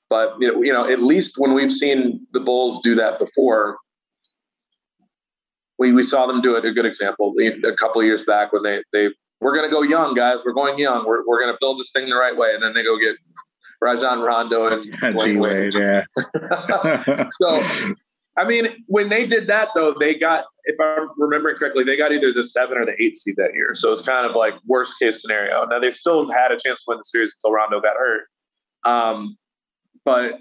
[0.09, 3.77] But you know, you know, at least when we've seen the Bulls do that before,
[5.79, 6.65] we, we saw them do it.
[6.65, 9.09] A good example a couple of years back when they they
[9.39, 10.39] we're going to go young, guys.
[10.45, 11.05] We're going young.
[11.05, 13.15] We're, we're going to build this thing the right way, and then they go get
[13.81, 15.73] Rajon Rondo and Dwyane Wade.
[15.73, 17.25] Yeah.
[17.27, 17.95] so,
[18.37, 22.13] I mean, when they did that though, they got, if I'm remembering correctly, they got
[22.13, 23.73] either the seven or the eight seed that year.
[23.73, 25.65] So it's kind of like worst case scenario.
[25.65, 28.23] Now they still had a chance to win the series until Rondo got hurt.
[28.85, 29.37] Um,
[30.05, 30.39] but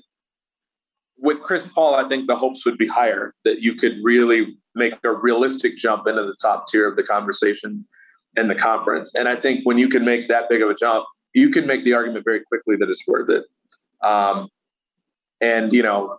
[1.18, 4.94] with Chris Paul, I think the hopes would be higher that you could really make
[5.04, 7.86] a realistic jump into the top tier of the conversation
[8.36, 9.14] in the conference.
[9.14, 11.84] And I think when you can make that big of a jump, you can make
[11.84, 13.44] the argument very quickly that it's worth it.
[14.02, 14.48] Um,
[15.40, 16.18] and you know,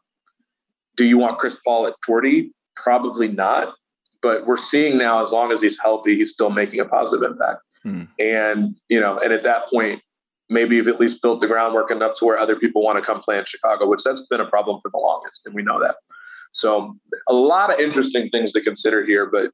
[1.02, 2.52] do you want Chris Paul at 40?
[2.76, 3.74] Probably not.
[4.22, 7.62] But we're seeing now, as long as he's healthy, he's still making a positive impact.
[7.82, 8.04] Hmm.
[8.20, 10.04] And you know, and at that point,
[10.48, 13.20] maybe you've at least built the groundwork enough to where other people want to come
[13.20, 15.96] play in Chicago, which that's been a problem for the longest, and we know that.
[16.52, 16.96] So
[17.28, 19.50] a lot of interesting things to consider here, but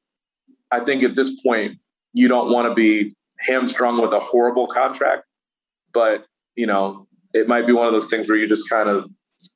[0.70, 1.78] I think at this point
[2.12, 5.24] you don't want to be hamstrung with a horrible contract,
[5.94, 6.26] but
[6.56, 9.08] you know it might be one of those things where you just kind of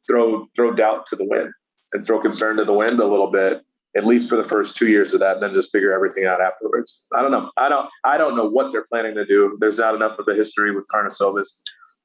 [0.09, 1.53] throw throw doubt to the wind
[1.93, 3.63] and throw concern to the wind a little bit
[3.95, 6.41] at least for the first two years of that, and then just figure everything out
[6.41, 7.03] afterwards.
[7.15, 7.51] I don't know.
[7.57, 7.91] I don't.
[8.05, 9.57] I don't know what they're planning to do.
[9.61, 11.59] There's not enough of a history with Karnisovas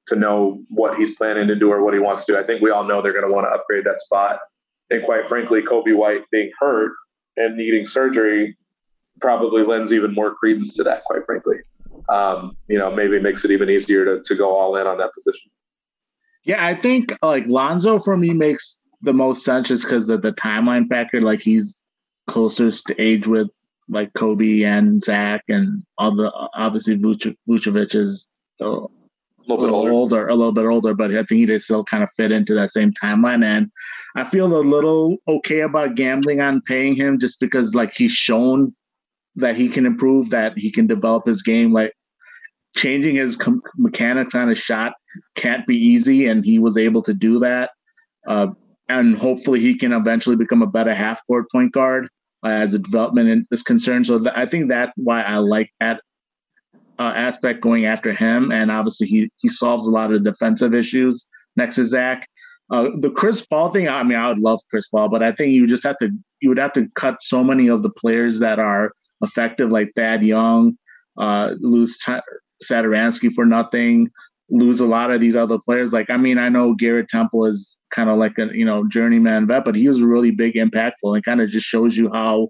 [0.08, 2.40] to know what he's planning to do or what he wants to do.
[2.40, 4.40] I think we all know they're going to want to upgrade that spot.
[4.90, 6.94] And quite frankly, Coby White being hurt
[7.36, 8.58] and needing surgery
[9.20, 11.04] probably lends even more credence to that.
[11.06, 11.58] Quite frankly,
[12.10, 15.14] um, you know, maybe makes it even easier to to go all in on that
[15.14, 15.52] position.
[16.44, 20.34] Yeah, I think like Lonzo for me makes the most sense just because of the
[20.34, 21.22] timeline factor.
[21.22, 21.84] Like he's
[22.28, 23.50] closest to age with
[23.90, 28.28] like Coby and Zach and all the obviously Vucevic is
[28.60, 28.92] a little,
[29.40, 29.92] a little bit older.
[29.92, 30.28] older.
[30.28, 32.92] a little bit older, but I think he still kind of fit into that same
[32.92, 33.46] timeline.
[33.46, 33.72] And
[34.16, 38.76] I feel a little okay about gambling on paying him just because like he's shown
[39.36, 41.72] that he can improve, that he can develop his game.
[41.72, 41.94] Like
[42.76, 44.94] changing his com- mechanics on his shot
[45.36, 47.72] can't be easy, and he was able to do that.
[48.28, 48.48] Uh,
[48.90, 52.08] and hopefully he can eventually become a better half court point guard
[52.44, 54.08] uh, as a development is concerned.
[54.08, 56.02] So th- I think that's why I like that
[57.00, 58.52] uh, aspect going after him.
[58.52, 62.28] And obviously he he solves a lot of defensive issues next to Zach.
[62.70, 65.54] Uh, the Chris Paul thing, I mean, I would love Chris Paul, but I think
[65.54, 66.10] you just have to
[66.42, 70.22] you would have to cut so many of the players that are effective, like Thad
[70.22, 70.78] Young,
[71.18, 72.14] uh, lose T-
[72.64, 74.12] Satoransky for nothing
[74.50, 75.94] lose a lot of these other players.
[75.94, 79.48] Like, I mean, I know Garrett Temple is kind of like a you know journeyman
[79.48, 82.50] vet, but he was really big, impactful, and kind of just shows you how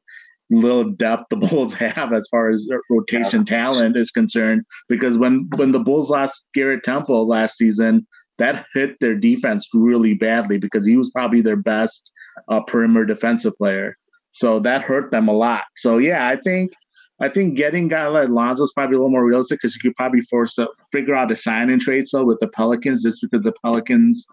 [0.49, 4.63] little depth the Bulls have as far as rotation talent is concerned.
[4.87, 8.05] Because when when the Bulls lost Garrett Temple last season,
[8.37, 12.11] that hit their defense really badly because he was probably their best
[12.49, 13.95] uh, perimeter defensive player.
[14.31, 15.63] So that hurt them a lot.
[15.75, 16.71] So yeah, I think
[17.19, 19.95] I think getting guy like Lonzo is probably a little more realistic because you could
[19.95, 23.43] probably force to figure out a sign and trade so with the Pelicans just because
[23.43, 24.27] the Pelicans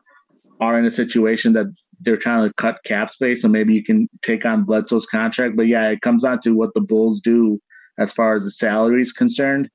[0.60, 1.66] are in a situation that
[2.00, 5.56] they're trying to cut cap space and maybe you can take on Bledsoe's contract.
[5.56, 7.60] But yeah, it comes down to what the Bulls do
[7.98, 9.68] as far as the salary is concerned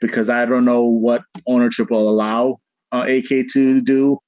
[0.00, 2.60] because I don't know what ownership will allow
[2.92, 4.18] uh, AK to do.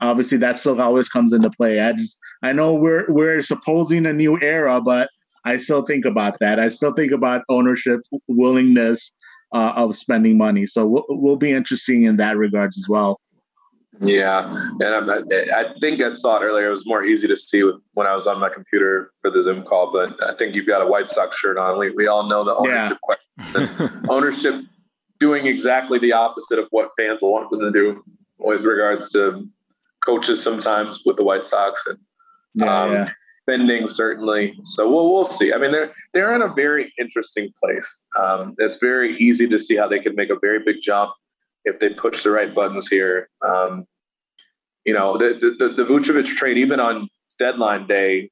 [0.00, 1.80] Obviously, that still always comes into play.
[1.80, 5.08] I just I know we're we're supposing a new era, but
[5.44, 6.58] I still think about that.
[6.58, 9.12] I still think about ownership willingness
[9.52, 10.66] uh, of spending money.
[10.66, 13.20] So we'll, we'll be interesting in that regards as well.
[14.00, 14.46] Yeah,
[14.80, 16.68] and I'm, i think I saw it earlier.
[16.68, 19.62] It was more easy to see when I was on my computer for the Zoom
[19.62, 19.92] call.
[19.92, 21.78] But I think you've got a White Sox shirt on.
[21.78, 22.98] We we all know the ownership
[23.38, 23.88] yeah.
[24.08, 24.64] ownership
[25.20, 28.02] doing exactly the opposite of what fans want them to do
[28.38, 29.48] with regards to
[30.04, 31.98] coaches sometimes with the White Sox and
[32.54, 33.06] yeah, um, yeah
[33.44, 34.58] spending certainly.
[34.64, 35.52] So we'll we'll see.
[35.52, 38.04] I mean, they're they're in a very interesting place.
[38.18, 41.12] Um, it's very easy to see how they could make a very big jump
[41.64, 43.28] if they push the right buttons here.
[43.46, 43.86] Um,
[44.84, 47.08] you know, the, the the Vucevic trade, even on
[47.38, 48.30] deadline day,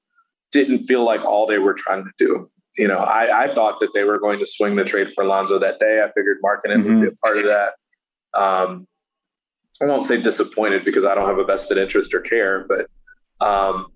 [0.53, 2.51] didn't feel like all they were trying to do.
[2.77, 5.59] You know, I, I thought that they were going to swing the trade for Lonzo
[5.59, 6.03] that day.
[6.03, 6.95] I figured Markkanen mm-hmm.
[6.95, 7.73] would be a part of that.
[8.35, 8.87] Um,
[9.83, 12.87] I won't say disappointed because I don't have a vested interest or care, but
[13.47, 13.87] um,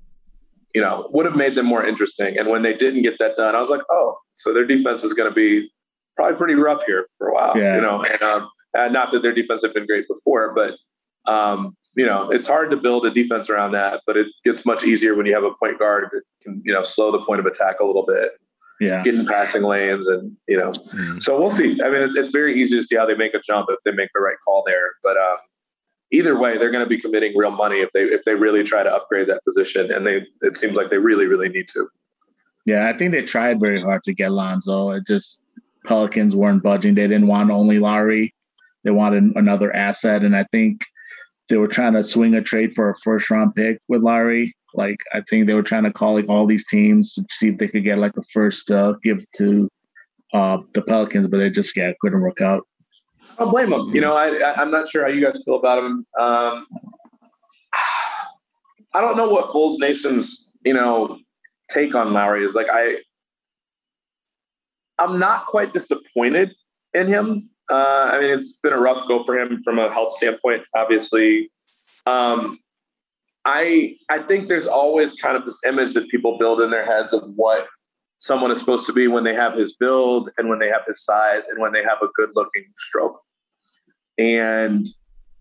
[0.74, 2.38] you know, would have made them more interesting.
[2.38, 5.14] And when they didn't get that done, I was like, oh, so their defense is
[5.14, 5.70] going to be
[6.16, 7.56] probably pretty rough here for a while.
[7.56, 7.76] Yeah.
[7.76, 8.48] You know, and, um,
[8.92, 10.76] not that their defense had been great before, but
[11.30, 14.84] um, you know, it's hard to build a defense around that, but it gets much
[14.84, 17.46] easier when you have a point guard that can, you know, slow the point of
[17.46, 18.32] attack a little bit.
[18.78, 19.02] Yeah.
[19.02, 21.18] Get in passing lanes and, you know, mm-hmm.
[21.18, 21.80] so we'll see.
[21.82, 23.92] I mean, it's, it's, very easy to see how they make a jump if they
[23.92, 24.92] make the right call there.
[25.02, 25.38] But um,
[26.10, 28.82] either way, they're going to be committing real money if they if they really try
[28.82, 29.90] to upgrade that position.
[29.90, 31.88] And they it seems like they really, really need to.
[32.66, 34.90] Yeah, I think they tried very hard to get Lonzo.
[34.90, 35.40] It just
[35.86, 36.94] Pelicans weren't budging.
[36.94, 38.34] They didn't want only Lauri.
[38.84, 40.22] They wanted another asset.
[40.22, 40.84] And I think
[41.48, 44.54] they were trying to swing a trade for a first round pick with Lauri.
[44.74, 47.58] Like I think they were trying to call like all these teams to see if
[47.58, 49.68] they could get like a first uh, give to
[50.34, 52.66] uh, the Pelicans, but they just yeah couldn't work out.
[53.38, 53.94] I don't blame them.
[53.94, 56.06] You know, I, am not sure how you guys feel about them.
[56.18, 56.66] Um,
[58.94, 61.18] I don't know what Bulls Nation's you know
[61.70, 62.54] take on Lauri is.
[62.54, 62.98] Like I,
[64.98, 66.54] I'm not quite disappointed
[66.94, 67.50] in him.
[67.70, 71.50] Uh, I mean, it's been a rough go for him from a health standpoint, obviously.
[72.06, 72.60] Um,
[73.44, 77.12] I I think there's always kind of this image that people build in their heads
[77.12, 77.66] of what
[78.18, 81.04] someone is supposed to be when they have his build and when they have his
[81.04, 83.20] size and when they have a good looking stroke.
[84.18, 84.86] And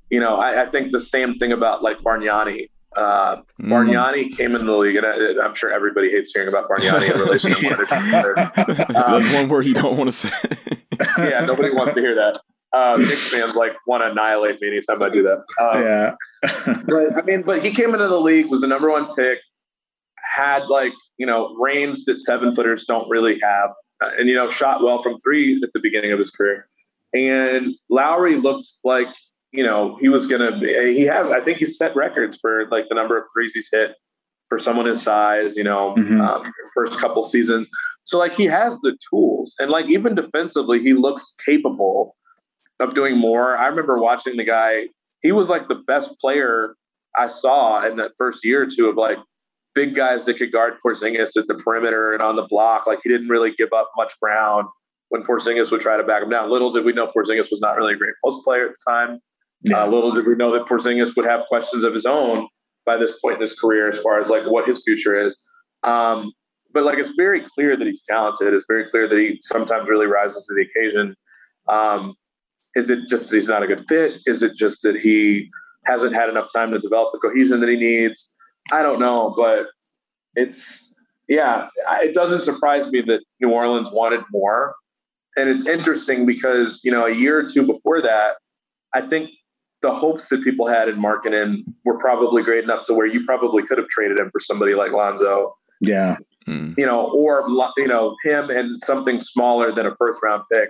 [0.09, 2.69] you know, I, I think the same thing about like Bargnani.
[2.95, 4.37] Uh, mm.
[4.37, 7.51] Came in the league, and I, am sure everybody hates hearing about Bargnani in relation
[7.51, 10.31] to one Um, That's one word you don't want to say.
[11.17, 12.39] yeah, nobody wants to hear that.
[12.73, 15.37] Uh, Knicks fans like want to annihilate me anytime I do that.
[15.61, 16.15] Um, yeah,
[16.87, 19.39] but I mean, but he came into the league, was the number one pick,
[20.35, 23.71] had like you know range that seven footers don't really have,
[24.01, 26.67] uh, and you know shot well from three at the beginning of his career.
[27.13, 29.07] And Lauri looked like
[29.55, 30.67] you know he was gonna be.
[30.93, 33.95] He has, I think, he's set records for like the number of threes he's hit
[34.49, 36.21] for someone his size, you know, mm-hmm.
[36.21, 37.67] um, first couple seasons.
[38.03, 42.15] So like he has the tools, and like even defensively, he looks capable
[42.79, 43.57] of doing more.
[43.57, 44.89] I remember watching the guy.
[45.21, 46.75] He was like the best player
[47.17, 49.17] I saw in that first year or two of like
[49.73, 52.85] big guys that could guard Porzingis at the perimeter and on the block.
[52.85, 54.67] Like he didn't really give up much ground
[55.09, 56.49] when Porzingis would try to back him down.
[56.49, 59.19] Little did we know Porzingis was not really a great post player at the time.
[59.61, 59.83] Yeah.
[59.83, 62.47] Uh, little did we know that Porzingis would have questions of his own
[62.85, 65.37] by this point in his career as far as like what his future is.
[65.83, 66.33] Um,
[66.73, 68.53] but like it's very clear that he's talented.
[68.53, 71.15] It's very clear that he sometimes really rises to the occasion.
[71.67, 72.15] Um,
[72.75, 74.21] is it just that he's not a good fit?
[74.25, 75.49] Is it just that he
[75.85, 78.35] hasn't had enough time to develop the cohesion that he needs?
[78.71, 79.67] I don't know, but
[80.35, 80.93] it's
[81.27, 81.69] yeah,
[82.01, 84.75] it doesn't surprise me that New Orleans wanted more.
[85.37, 88.35] And it's interesting because, you know, a year or two before that,
[88.93, 89.31] I think
[89.81, 93.63] the hopes that people had in Markkanen were probably great enough to where you probably
[93.63, 95.55] could have traded him for somebody like Lonzo.
[95.81, 96.17] Yeah.
[96.47, 96.75] Mm.
[96.77, 97.45] You know, or
[97.77, 100.69] you know, him and something smaller than a first round pick.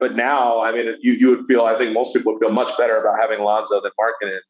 [0.00, 1.62] But now, I mean, you you would feel.
[1.62, 4.40] I think most people would feel much better about having Lonzo than Markkanen.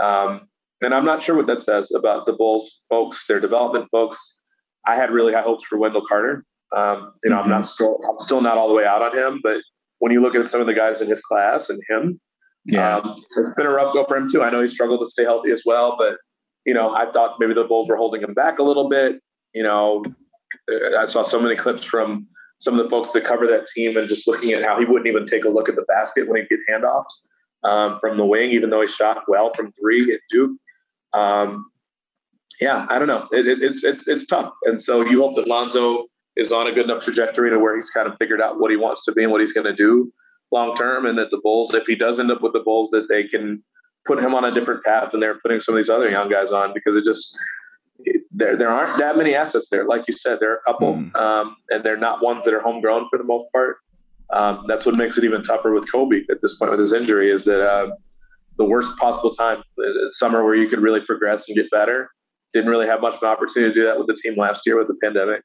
[0.00, 0.48] Um,
[0.82, 4.40] and I'm not sure what that says about the Bulls folks, their development folks.
[4.86, 6.44] I had really high hopes for Wendell Carter.
[6.74, 7.44] Um, you know, mm-hmm.
[7.44, 9.62] I'm not still I'm still not all the way out on him, but
[9.98, 12.20] when you look at some of the guys in his class and him,
[12.66, 14.42] yeah, um, it's been a rough go for him too.
[14.42, 16.16] I know he struggled to stay healthy as well, but
[16.64, 19.20] you know, I thought maybe the Bulls were holding him back a little bit.
[19.54, 20.04] You know,
[20.72, 22.26] uh, I saw so many clips from
[22.58, 25.06] some of the folks that cover that team and just looking at how he wouldn't
[25.06, 27.20] even take a look at the basket when he get handoffs
[27.64, 30.56] um, from the wing, even though he shot well from three at Duke.
[31.12, 31.66] Um,
[32.60, 33.28] yeah, I don't know.
[33.32, 36.06] It, it, it's it's it's tough, and so you hope that Lonzo
[36.36, 38.76] is on a good enough trajectory to where he's kind of figured out what he
[38.76, 40.12] wants to be and what he's going to do
[40.54, 43.08] long term, and that the Bulls, if he does end up with the Bulls, that
[43.10, 43.62] they can
[44.06, 46.50] put him on a different path than they're putting some of these other young guys
[46.50, 47.36] on because it just
[48.04, 49.84] it, there there aren't that many assets there.
[49.86, 51.16] Like you said, there are a couple, mm.
[51.16, 53.76] um, and they're not ones that are homegrown for the most part.
[54.32, 57.30] Um, that's what makes it even tougher with Coby at this point with his injury
[57.30, 57.90] is that uh,
[58.56, 59.62] the worst possible time,
[60.10, 62.10] summer where you could really progress and get better.
[62.52, 64.78] Didn't really have much of an opportunity to do that with the team last year
[64.78, 65.42] with the pandemic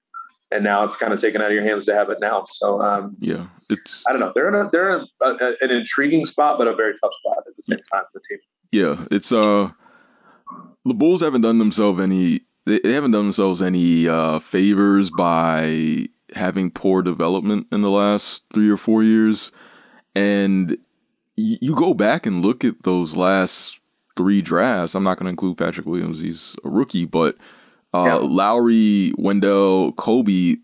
[0.51, 2.43] and now it's kind of taken out of your hands to have it now.
[2.49, 4.31] So um, yeah, it's I don't know.
[4.33, 7.43] They're in a they're in a, a, an intriguing spot, but a very tough spot
[7.47, 8.03] at the same time.
[8.13, 8.39] The team.
[8.71, 9.71] Yeah, it's uh
[10.85, 16.69] the Bulls haven't done themselves any they haven't done themselves any uh, favors by having
[16.69, 19.51] poor development in the last three or four years,
[20.15, 20.77] and
[21.35, 23.79] you go back and look at those last
[24.17, 24.93] three drafts.
[24.93, 27.37] I'm not going to include Patrick Williams; he's a rookie, but
[27.93, 28.15] uh, yeah.
[28.15, 30.59] Lauri, Wendell, Coby,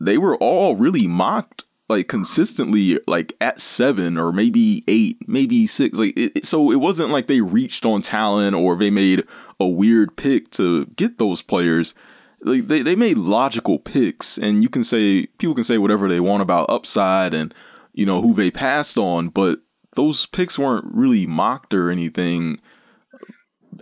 [0.00, 5.98] they were all really mocked like consistently like at seven or maybe eight maybe six
[5.98, 9.22] like it, so it wasn't like they reached on talent or they made
[9.60, 11.92] a weird pick to get those players
[12.42, 16.20] like they, they made logical picks and you can say people can say whatever they
[16.20, 17.52] want about upside and
[17.92, 19.58] you know who they passed on but
[19.94, 22.58] those picks weren't really mocked or anything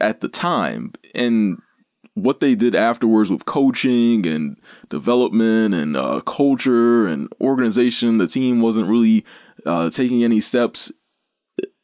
[0.01, 0.93] at the time.
[1.14, 1.61] And
[2.23, 4.57] what they did afterwards with coaching and
[4.89, 9.25] development and uh, culture and organization, the team wasn't really
[9.66, 10.93] uh, taking any steps.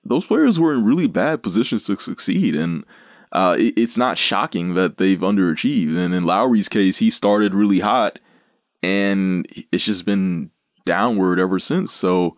[0.05, 2.85] Those players were in really bad positions to succeed, and
[3.33, 5.97] uh, it, it's not shocking that they've underachieved.
[5.97, 8.19] And in Lauri's case, he started really hot,
[8.83, 10.51] and it's just been
[10.85, 11.93] downward ever since.
[11.93, 12.37] So.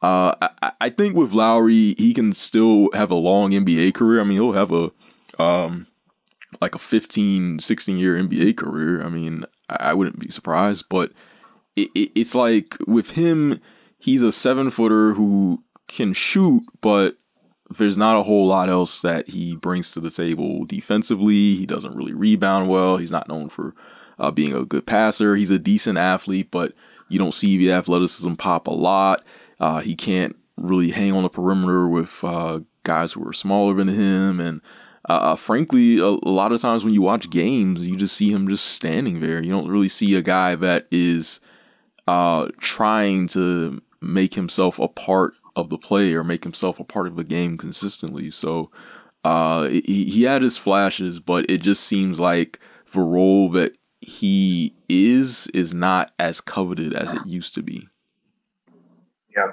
[0.00, 4.20] Uh, I, I think with Lauri, he can still have a long NBA career.
[4.20, 4.90] I mean, he'll have a
[5.38, 5.86] um,
[6.62, 9.04] like a 15, 16 year NBA career.
[9.04, 11.12] I mean, I wouldn't be surprised, but
[11.74, 13.60] it, it, it's like with him,
[13.98, 17.16] he's a seven footer who can shoot, but
[17.76, 21.56] there's not a whole lot else that he brings to the table defensively.
[21.56, 22.96] He doesn't really rebound well.
[22.96, 23.74] He's not known for
[24.20, 25.34] uh, being a good passer.
[25.34, 26.74] He's a decent athlete, but
[27.08, 29.26] you don't see the athleticism pop a lot.
[29.58, 33.88] Uh, he can't really hang on the perimeter with uh, guys who are smaller than
[33.88, 34.60] him, and
[35.08, 38.30] uh, uh, frankly, a, a, lot of times when you watch games, you just see
[38.30, 39.42] him just standing there.
[39.42, 41.40] You don't really see a guy that is
[42.06, 47.06] uh, trying to make himself a part of the play or make himself a part
[47.08, 48.30] of the game consistently.
[48.30, 48.70] So
[49.24, 52.60] uh, he, he had his flashes, but it just seems like
[52.92, 57.86] the role that he is is not as coveted as it used to be.
[59.36, 59.46] Yeah,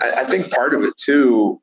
[0.00, 1.60] I, I think part of it too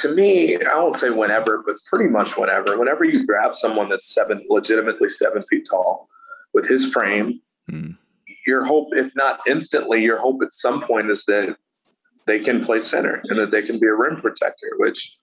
[0.00, 2.78] to me, I won't say whenever, but pretty much whenever.
[2.78, 6.08] Whenever you grab someone that's seven, legitimately seven feet tall,
[6.56, 7.40] with his frame,
[7.70, 7.96] mm.
[8.46, 11.56] your hope, if not instantly, your hope at some point is that
[12.26, 14.68] they can play center and that they can be a rim protector.
[14.78, 15.18] Which,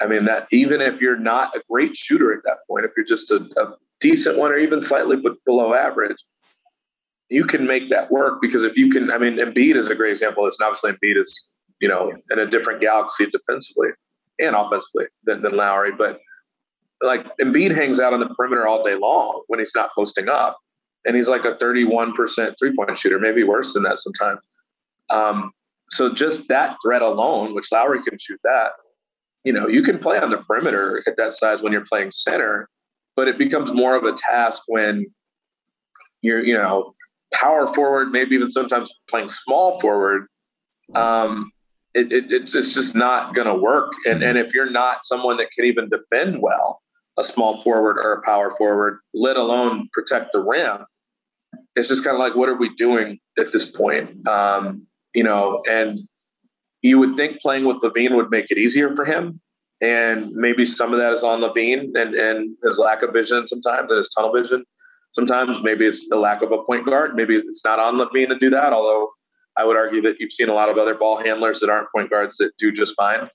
[0.00, 3.04] I mean, that even if you're not a great shooter at that point, if you're
[3.04, 6.24] just a, a decent one or even slightly below average,
[7.28, 10.10] you can make that work because if you can, I mean, Embiid is a great
[10.10, 10.46] example.
[10.46, 11.49] It's obviously Embiid is
[11.80, 13.88] you know, in a different galaxy defensively
[14.38, 15.92] and offensively than, than Lauri.
[15.96, 16.20] But
[17.02, 20.58] like Embiid hangs out on the perimeter all day long when he's not posting up.
[21.06, 24.40] And he's like a 31% three point shooter, maybe worse than that sometimes.
[25.08, 25.52] Um,
[25.90, 28.72] so just that threat alone, which Lauri can shoot that,
[29.44, 32.68] you know, you can play on the perimeter at that size when you're playing center,
[33.16, 35.06] but it becomes more of a task when
[36.22, 36.94] you're, you know,
[37.32, 40.26] power forward, maybe even sometimes playing small forward.
[40.94, 41.50] Um,
[41.94, 43.92] it, it, it's, it's just not going to work.
[44.06, 46.80] And, and if you're not someone that can even defend well,
[47.18, 50.84] a small forward or a power forward, let alone protect the rim,
[51.76, 54.26] it's just kind of like, what are we doing at this point?
[54.28, 56.00] Um, you know, and
[56.82, 59.40] you would think playing with LaVine would make it easier for him.
[59.82, 63.90] And maybe some of that is on LaVine and, and his lack of vision sometimes
[63.90, 64.64] and his tunnel vision.
[65.12, 67.14] Sometimes maybe it's the lack of a point guard.
[67.16, 69.10] Maybe it's not on LaVine to do that, although
[69.60, 72.08] I would argue that you've seen a lot of other ball handlers that aren't point
[72.08, 73.28] guards that do just fine,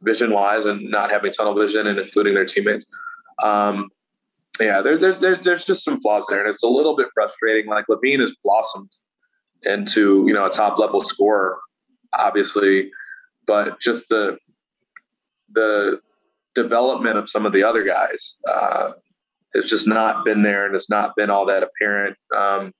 [0.00, 2.86] vision wise, and not having tunnel vision and including their teammates.
[3.42, 3.90] Um,
[4.58, 7.68] yeah, there, there, there, there's just some flaws there, and it's a little bit frustrating.
[7.68, 8.90] Like LaVine has blossomed
[9.64, 11.58] into you know a top level scorer,
[12.14, 12.90] obviously,
[13.46, 14.38] but just the
[15.52, 16.00] the
[16.54, 18.92] development of some of the other guys uh,
[19.54, 22.16] has just not been there, and it's not been all that apparent.
[22.34, 22.72] Um,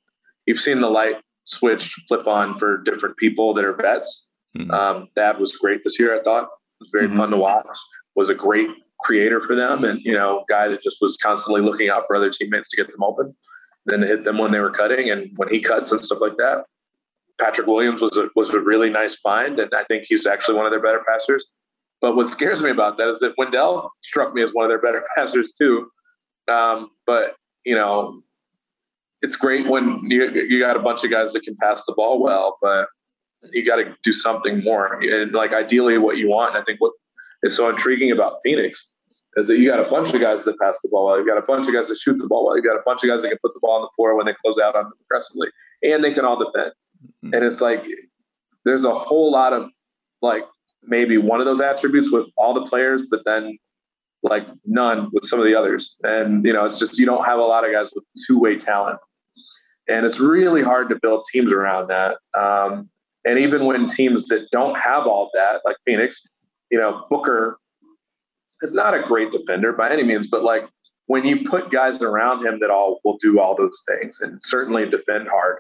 [0.47, 1.17] you've seen the light
[1.47, 4.31] switch flip on for different people that are vets.
[4.57, 4.71] Mm-hmm.
[4.71, 6.15] Um, Thad was great this year.
[6.15, 7.17] I thought it was very mm-hmm.
[7.17, 7.67] fun to watch.
[8.15, 8.69] Was a great
[9.01, 12.31] creator for them, and you know, guy that just was constantly looking out for other
[12.31, 13.35] teammates to get them open,
[13.87, 16.37] then to hit them when they were cutting, and when he cuts and stuff like
[16.39, 16.65] that.
[17.39, 20.65] Patrick Williams was a, was a really nice find, and I think he's actually one
[20.65, 21.47] of their better passers.
[22.01, 24.81] But what scares me about that is that Wendell struck me as one of their
[24.81, 25.91] better passers too.
[26.49, 28.23] Um, but you know,
[29.23, 32.23] it's great when you, you got a bunch of guys that can pass the ball
[32.23, 32.89] well, but
[33.53, 35.01] you got to do something more.
[35.01, 36.93] And like ideally, what you want, and I think what
[37.43, 38.93] is so intriguing about Phoenix
[39.37, 41.19] is that you got a bunch of guys that pass the ball well.
[41.19, 42.57] You got a bunch of guys that shoot the ball well.
[42.57, 44.27] You got a bunch of guys that can put the ball on the floor when
[44.27, 45.49] they close out on aggressively,
[45.83, 46.73] and they can all defend.
[47.25, 47.35] Mm-hmm.
[47.35, 47.85] And it's like
[48.65, 49.71] there's a whole lot of
[50.23, 50.45] like
[50.83, 53.59] maybe one of those attributes with all the players, but then
[54.29, 55.97] like none with some of the others.
[56.03, 58.57] And you know, it's just you don't have a lot of guys with two way
[58.57, 58.99] talent,
[59.89, 62.19] and it's really hard to build teams around that.
[62.39, 62.91] Um,
[63.25, 66.27] and even when teams that don't have all that, like Phoenix,
[66.71, 67.59] you know, Booker
[68.63, 70.69] is not a great defender by any means, but like
[71.07, 74.89] when you put guys around him that all will do all those things and certainly
[74.89, 75.59] defend hard,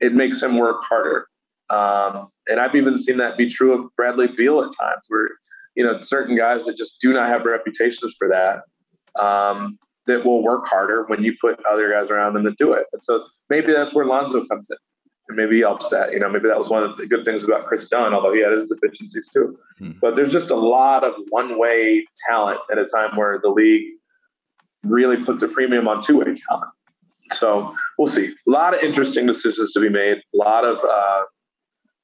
[0.00, 1.26] it makes him work harder.
[1.70, 5.30] Um, and I've even seen that be true of Bradley Beal at times, where
[5.74, 8.62] you know, certain guys that just do not have reputations for that,
[9.22, 12.86] um, that will work harder when you put other guys around them to do it.
[12.92, 14.76] And so maybe that's where Lonzo comes in.
[15.28, 16.12] And maybe he helps that.
[16.12, 18.40] You know, maybe that was one of the good things about Kris Dunn, although he
[18.40, 19.56] had his deficiencies too.
[19.78, 19.92] Hmm.
[20.00, 23.86] But there's just a lot of one way talent at a time where the league
[24.82, 26.70] really puts a premium on two way talent.
[27.30, 28.26] So we'll see.
[28.26, 30.18] A lot of interesting decisions to be made.
[30.18, 31.22] A lot of uh,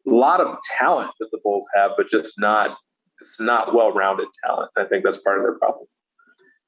[0.07, 2.77] a lot of talent that the Bulls have, but just not
[3.21, 4.71] it's not well rounded talent.
[4.77, 5.87] I think that's part of their problem.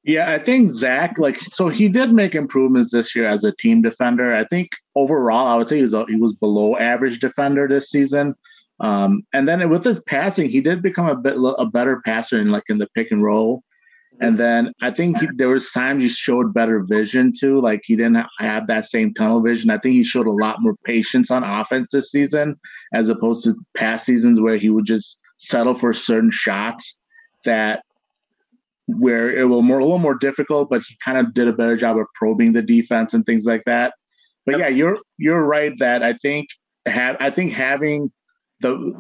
[0.03, 3.83] Yeah, I think Zach, like, so he did make improvements this year as a team
[3.83, 4.35] defender.
[4.35, 8.35] I think overall, I would say he was he was below average defender this season.
[8.81, 12.51] Um, and then with his passing, he did become a bit a better passer in
[12.51, 13.63] like in the pick and roll.
[14.23, 17.61] And then I think he, there was times he showed better vision too.
[17.61, 19.71] Like he didn't have that same tunnel vision.
[19.71, 22.59] I think he showed a lot more patience on offense this season,
[22.93, 26.99] as opposed to past seasons where he would just settle for certain shots
[27.45, 27.83] that
[28.87, 31.77] where it will more a little more difficult, but he kind of did a better
[31.77, 33.95] job of probing the defense and things like that.
[34.47, 36.49] But yeah, you're you're right that I think
[36.87, 38.11] have I think having
[38.61, 38.95] the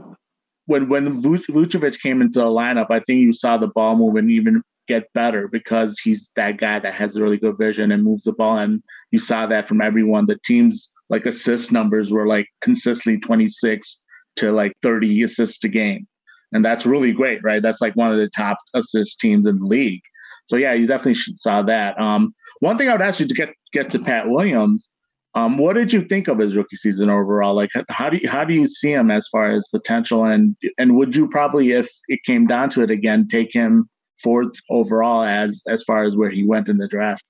[0.66, 4.62] when when Vucevic came into the lineup, I think you saw the ball movement even
[4.86, 8.32] get better because he's that guy that has a really good vision and moves the
[8.32, 8.58] ball.
[8.58, 10.26] And you saw that from everyone.
[10.26, 14.04] The team's like assist numbers were like consistently 26
[14.36, 16.06] to like 30 assists a game.
[16.52, 17.62] And that's really great, right?
[17.62, 20.02] That's like one of the top assist teams in the league.
[20.46, 22.00] So yeah, you definitely saw that.
[22.00, 24.90] Um, one thing I would ask you to get get to Pat Williams.
[25.36, 27.54] Um, what did you think of his rookie season overall?
[27.54, 30.24] Like, how do you, how do you see him as far as potential?
[30.24, 33.88] And and would you probably, if it came down to it again, take him
[34.20, 37.22] fourth overall as as far as where he went in the draft?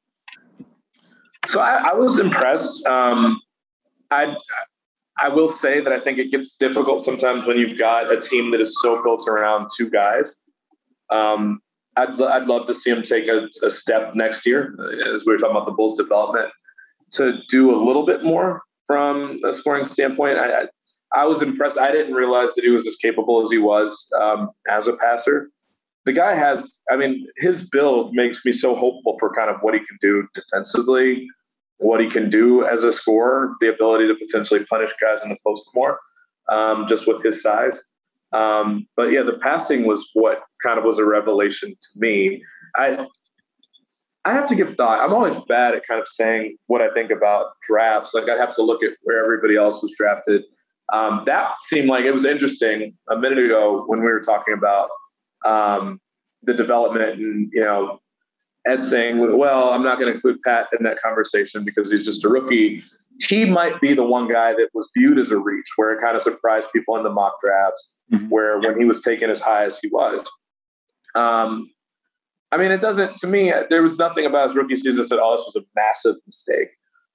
[1.44, 2.86] So I, I was impressed.
[2.86, 3.38] Um,
[4.10, 4.34] I
[5.20, 8.50] I will say that I think it gets difficult sometimes when you've got a team
[8.52, 10.36] that is so built around two guys.
[11.10, 11.60] Um,
[11.96, 14.74] I'd, I'd love to see him take a, a, step next year,
[15.12, 16.50] as we were talking about the Bulls' development,
[17.12, 20.38] to do a little bit more from a scoring standpoint.
[20.38, 20.66] I, I,
[21.12, 21.78] I was impressed.
[21.78, 25.50] I didn't realize that he was as capable as he was um, as a passer.
[26.06, 29.74] The guy has, I mean, his build makes me so hopeful for kind of what
[29.74, 31.26] he can do defensively,
[31.80, 35.36] what he can do as a scorer, the ability to potentially punish guys in the
[35.44, 35.98] post more,
[36.50, 37.82] um, just with his size.
[38.32, 42.42] Um, but yeah, the passing was what kind of was a revelation to me.
[42.76, 43.06] I
[44.26, 45.00] I have to give thought.
[45.00, 48.12] I'm always bad at kind of saying what I think about drafts.
[48.14, 50.42] Like I'd have to look at where everybody else was drafted.
[50.92, 54.90] Um, that seemed like it was interesting a minute ago when we were talking about
[55.46, 56.00] um,
[56.42, 58.00] the development and you know
[58.70, 62.24] Ed saying, well, I'm not going to include Pat in that conversation because he's just
[62.24, 62.82] a rookie.
[63.28, 66.16] He might be the one guy that was viewed as a reach, where it kind
[66.16, 68.28] of surprised people in the mock drafts, mm-hmm.
[68.28, 70.30] where when he was taken as high as he was.
[71.14, 71.70] Um,
[72.52, 75.18] I mean, it doesn't, to me, there was nothing about his rookie season that said,
[75.20, 76.68] oh, this was a massive mistake.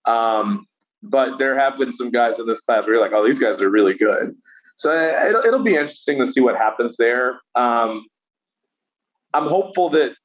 [0.05, 0.67] Um,
[1.01, 3.61] but there have been some guys in this class where you're like, oh, these guys
[3.61, 4.35] are really good.
[4.75, 7.39] So it'll, it'll be interesting to see what happens there.
[7.55, 8.05] Um,
[9.33, 10.15] I'm hopeful that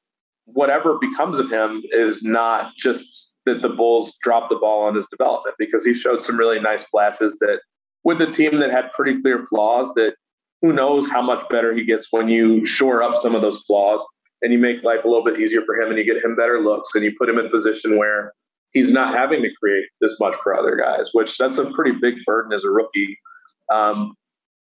[0.53, 5.07] whatever becomes of him is not just that the Bulls drop the ball on his
[5.07, 7.61] development because he showed some really nice flashes that
[8.05, 10.15] with a team that had pretty clear flaws that
[10.63, 14.05] who knows how much better he gets when you shore up some of those flaws
[14.43, 16.61] and you make life a little bit easier for him and you get him better
[16.61, 18.33] looks and you put him in a position where
[18.73, 22.17] he's not having to create this much for other guys, which that's a pretty big
[22.27, 23.19] burden as a rookie.
[23.71, 24.15] Um,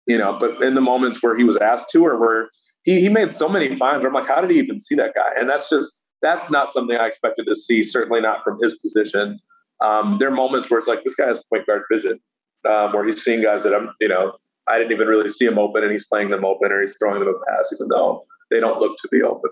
[0.05, 2.49] you know, but in the moments where he was asked to or where
[2.83, 5.29] he, he made so many finds I'm like, how did he even see that guy?
[5.39, 9.39] And that's just, that's not something I expected to see, certainly not from his position.
[9.81, 12.19] Um, there are moments where it's like, this guy has point guard vision,
[12.67, 14.33] um, where he's seeing guys that I'm, you know,
[14.67, 17.19] I didn't even really see him open and he's playing them open or he's throwing
[17.19, 18.21] them a pass, even though
[18.51, 19.51] they don't look to be open.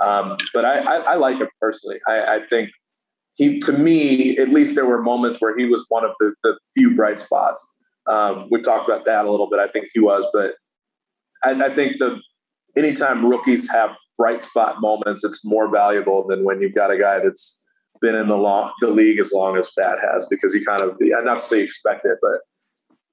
[0.00, 1.98] Um, but I, I, I, like him personally.
[2.06, 2.70] I, I, think
[3.34, 6.56] he, to me, at least there were moments where he was one of the, the
[6.76, 7.66] few bright spots.
[8.06, 9.58] Um, we talked about that a little bit.
[9.58, 10.54] I think he was, but
[11.42, 12.20] I, I think the
[12.78, 17.18] anytime rookies have bright spot moments, it's more valuable than when you've got a guy
[17.18, 17.64] that's
[18.00, 20.96] been in the long, the league as long as that has, because he kind of,
[21.16, 22.40] I'm not to say expect it, but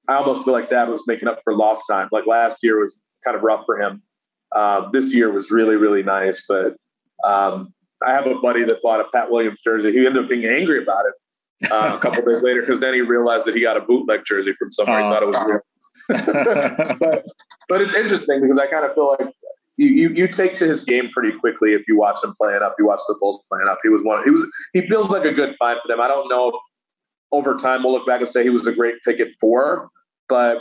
[0.07, 2.07] I almost feel like that was making up for lost time.
[2.11, 4.03] Like last year was kind of rough for him.
[4.55, 6.43] Um, this year was really, really nice.
[6.47, 6.75] But
[7.23, 7.73] um,
[8.05, 9.91] I have a buddy that bought a Pat Williams jersey.
[9.91, 13.01] He ended up being angry about it uh, a couple days later because then he
[13.01, 14.99] realized that he got a bootleg jersey from somewhere.
[14.99, 15.61] He thought it was real.
[16.99, 17.25] but,
[17.67, 19.33] but it's interesting because I kind of feel like
[19.77, 22.75] you, you, you take to his game pretty quickly if you watch him playing up.
[22.79, 23.79] You watch the Bulls playing up.
[23.83, 24.23] He was one.
[24.23, 24.45] He was.
[24.73, 25.99] He feels like a good find for them.
[25.99, 26.49] I don't know.
[26.49, 26.55] If
[27.31, 29.89] over time, we'll look back and say he was a great pick at four,
[30.29, 30.59] but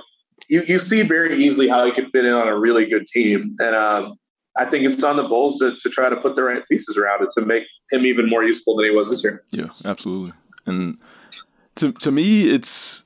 [0.49, 3.57] you you see very easily how he could fit in on a really good team,
[3.61, 4.15] and um,
[4.57, 7.23] I think it's on the Bulls to, to try to put the right pieces around
[7.23, 9.45] it to make him even more useful than he was this year.
[9.53, 10.33] Yeah, absolutely.
[10.67, 10.99] And
[11.77, 13.05] to to me, it's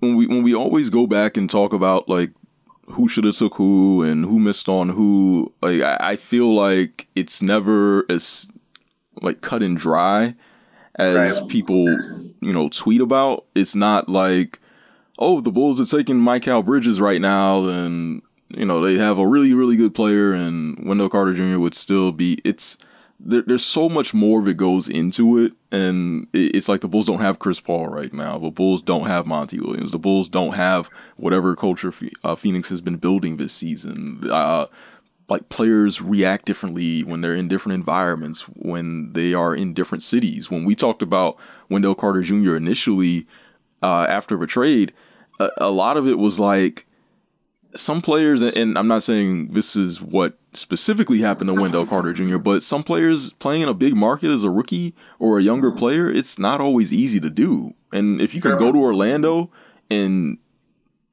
[0.00, 2.30] when we when we always go back and talk about like
[2.88, 5.52] who should have took who and who missed on who.
[5.62, 8.46] Like I, I feel like it's never as
[9.22, 10.34] like cut and dry
[10.96, 11.48] as right.
[11.48, 11.84] people
[12.40, 13.46] you know tweet about.
[13.54, 14.60] It's not like
[15.18, 19.26] oh the Bulls are taking Mikal Bridges right now and you know they have a
[19.26, 21.58] really really good player and Wendell Carter Jr.
[21.58, 22.78] would still be it's
[23.20, 27.20] there, there's so much more that goes into it, and it's like the Bulls don't
[27.20, 28.38] have Chris Paul right now.
[28.38, 29.92] The Bulls don't have Monty Williams.
[29.92, 31.92] The Bulls don't have whatever culture
[32.22, 34.20] uh, Phoenix has been building this season.
[34.30, 34.66] Uh,
[35.28, 40.50] like players react differently when they're in different environments, when they are in different cities.
[40.50, 41.38] When we talked about
[41.70, 42.56] Wendell Carter Jr.
[42.56, 43.26] initially
[43.82, 44.92] uh, after the trade,
[45.40, 46.86] a, a lot of it was like
[47.76, 52.38] some players, and I'm not saying this is what specifically happened to Wendell Carter Jr.,
[52.38, 56.10] but some players playing in a big market as a rookie or a younger player,
[56.10, 57.74] it's not always easy to do.
[57.92, 59.50] And if you can go to Orlando
[59.90, 60.38] and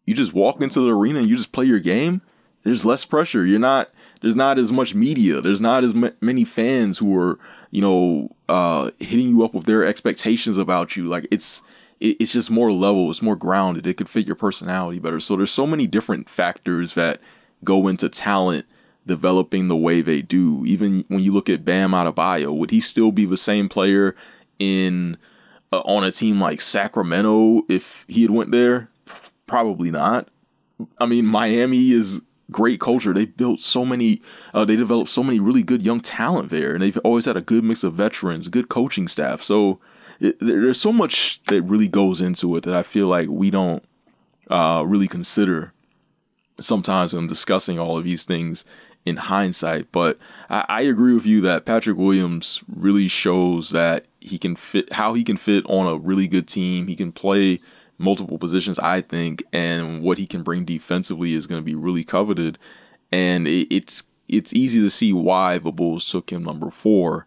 [0.06, 2.22] you just walk into the arena and you just play your game,
[2.64, 3.46] there's less pressure.
[3.46, 3.90] You're not,
[4.22, 5.42] there's not as much media.
[5.42, 7.40] There's not as many fans who are,
[7.72, 11.08] you know, uh, hitting you up with their expectations about you.
[11.08, 11.64] Like it's,
[12.02, 13.86] it's just more level, it's more grounded.
[13.86, 15.20] It could fit your personality better.
[15.20, 17.22] So there's so many different factors that
[17.64, 18.66] go into talent
[19.06, 20.66] developing the way they do.
[20.66, 24.16] Even when you look at Bam Adebayo, would he still be the same player
[24.58, 25.18] in
[25.72, 28.90] uh, on a team like Sacramento if he had went there?
[29.46, 30.28] Probably not.
[30.98, 33.14] I mean, Miami is great culture.
[33.14, 34.24] They built so many,
[34.56, 37.42] uh, they developed so many really good young talent there, and they've always had a
[37.42, 39.44] good mix of veterans, good coaching staff.
[39.44, 39.80] So
[40.22, 43.84] there's so much that really goes into it that I feel like we don't
[44.50, 45.74] uh, really consider
[46.60, 48.64] sometimes when discussing all of these things
[49.04, 49.92] in hindsight.
[49.92, 50.20] But
[50.50, 55.14] I, I, agree with you that Patrick Williams really shows that he can fit how
[55.14, 56.86] he can fit on a really good team.
[56.86, 57.60] He can play
[57.98, 62.04] multiple positions, I think, and what he can bring defensively is going to be really
[62.04, 62.60] coveted.
[63.12, 67.26] And it, it's it's easy to see why the Bulls took him number four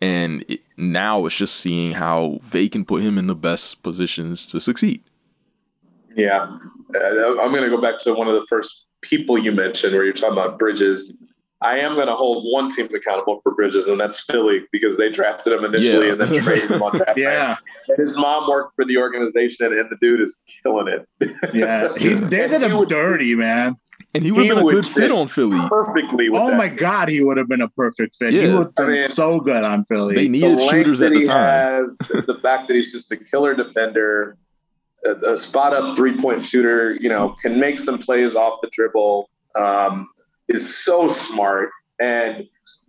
[0.00, 4.46] and it, now it's just seeing how they can put him in the best positions
[4.48, 5.02] to succeed.
[6.14, 6.42] Yeah,
[6.94, 10.04] uh, I'm going to go back to one of the first people you mentioned where
[10.04, 11.16] you're talking about Bridges.
[11.62, 15.10] I am going to hold one team accountable for Bridges, and that's Philly because they
[15.10, 16.12] drafted him initially yeah.
[16.12, 17.56] and then traded him on draft Yeah,
[17.88, 21.08] and his mom worked for the organization, and the dude is killing it.
[21.54, 23.76] yeah, he's, they did him dirty, man.
[24.16, 25.58] And he would have been a good fit on Philly.
[25.68, 26.28] Perfectly.
[26.32, 26.76] oh my team.
[26.78, 28.32] God, he would have been a perfect fit.
[28.32, 28.42] Yeah.
[28.42, 30.14] He would have been I mean, so good on Philly.
[30.14, 31.36] They needed the shooters at the time.
[31.36, 34.38] Has, the fact that he's just a killer defender,
[35.04, 38.70] a, a spot up three point shooter, you know, can make some plays off the
[38.72, 40.08] dribble, um,
[40.48, 41.70] is so smart.
[42.00, 42.46] And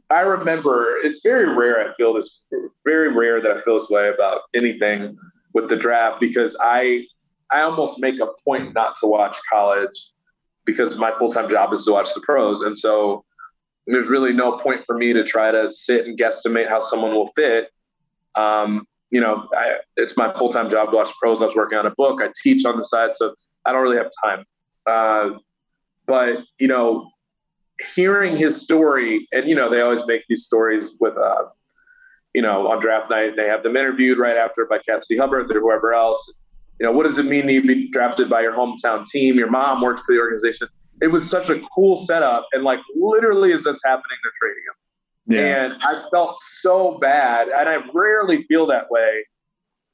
[0.10, 1.90] I remember it's very rare.
[1.90, 2.42] I feel this
[2.86, 5.18] very rare that I feel this way about anything
[5.54, 7.06] with the draft because I
[7.52, 10.12] I almost make a point not to watch college
[10.68, 12.62] because my full time job is to watch the pros.
[12.62, 13.24] And so
[13.88, 17.32] there's really no point for me to try to sit and guesstimate how someone will
[17.36, 17.70] fit.
[18.36, 21.42] Um, you know, I, it's my full time job to watch the pros.
[21.42, 22.22] I was working on a book.
[22.22, 23.34] I teach on the side, so
[23.66, 24.44] I don't really have time.
[24.86, 25.30] Uh,
[26.06, 27.10] but you know,
[27.96, 31.46] hearing his story, and you know, they always make these stories with, uh,
[32.36, 33.38] you know, on draft night.
[33.38, 36.34] They have them interviewed right after by Cassie Hubbarth or whoever else
[36.80, 39.36] you know, what does it mean to be drafted by your hometown team?
[39.36, 40.68] Your mom works for the organization.
[41.02, 42.48] It was such a cool setup.
[42.54, 44.76] And like literally as that's happening, they're trading him.
[45.30, 45.66] Yeah.
[45.66, 47.50] And I felt so bad.
[47.50, 49.26] And I rarely feel that way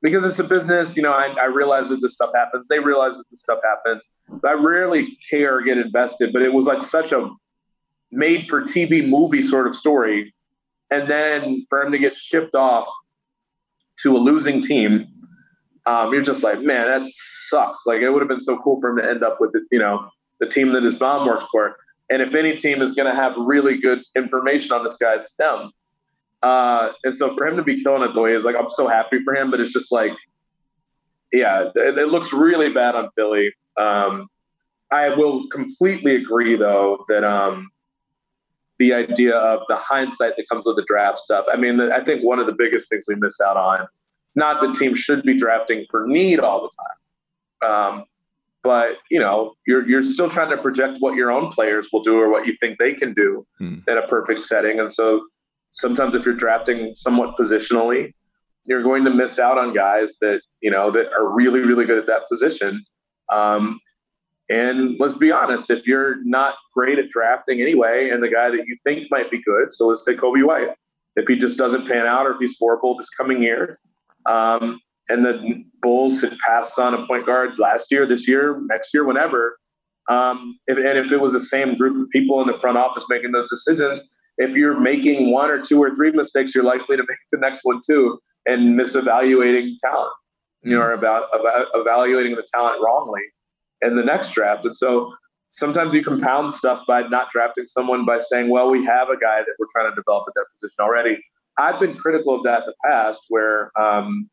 [0.02, 0.96] because it's a business.
[0.96, 2.68] You know, I, I realize that this stuff happens.
[2.68, 4.06] They realize that this stuff happens.
[4.30, 6.34] But I rarely care get invested.
[6.34, 7.30] But it was like such a
[8.12, 10.34] made for TV movie sort of story.
[10.92, 12.88] And then for him to get shipped off
[14.04, 15.08] to a losing team
[15.86, 17.86] um, you're just like, man, that sucks.
[17.86, 19.80] Like it would have been so cool for him to end up with, the, you
[19.80, 20.10] know,
[20.40, 21.76] the team that his mom works for.
[22.10, 25.36] And if any team is going to have really good information on this guy, it's
[25.36, 25.72] them.
[26.42, 28.88] Uh, and so for him to be killing it the way he's like, I'm so
[28.88, 30.12] happy for him, but it's just like,
[31.32, 33.52] yeah, it, it looks really bad on Philly.
[33.80, 34.28] Um,
[34.92, 37.72] I will completely agree though that um,
[38.78, 41.46] the idea of the hindsight that comes with the draft stuff.
[41.52, 43.88] I mean, I think one of the biggest things we miss out on
[44.36, 47.72] not that teams should be drafting for need all the time.
[47.72, 48.06] Um,
[48.64, 52.20] but you know, you're you're still trying to project what your own players will do
[52.20, 53.80] or what you think they can do hmm.
[53.88, 54.80] in a perfect setting.
[54.80, 55.26] And so
[55.72, 58.14] sometimes if you're drafting somewhat positionally,
[58.66, 61.98] you're going to miss out on guys that you know that are really really good
[61.98, 62.84] at that position.
[63.32, 63.80] Um,
[64.50, 68.66] and let's be honest, if you're not great at drafting anyway, and the guy that
[68.68, 70.70] you think might be good, so let's say Coby White,
[71.16, 73.80] if he just doesn't pan out or if he's horrible this coming year,
[74.26, 78.94] um, and the Bulls had passed on a point guard last year, this year, next
[78.94, 79.58] year, whenever.
[80.10, 83.06] Um, and, and if it was the same group of people in the front office
[83.10, 84.02] making those decisions,
[84.38, 87.62] if you're making one or two or three mistakes, you're likely to make the next
[87.64, 90.12] one too, and misevaluating talent,
[90.64, 93.22] you know, about, about evaluating the talent wrongly
[93.82, 94.66] in the next draft.
[94.66, 95.14] And so
[95.50, 99.40] sometimes you compound stuff by not drafting someone by saying, well, we have a guy
[99.40, 101.24] that we're trying to develop at that position already.
[101.58, 104.30] I've been critical of that in the past where, um,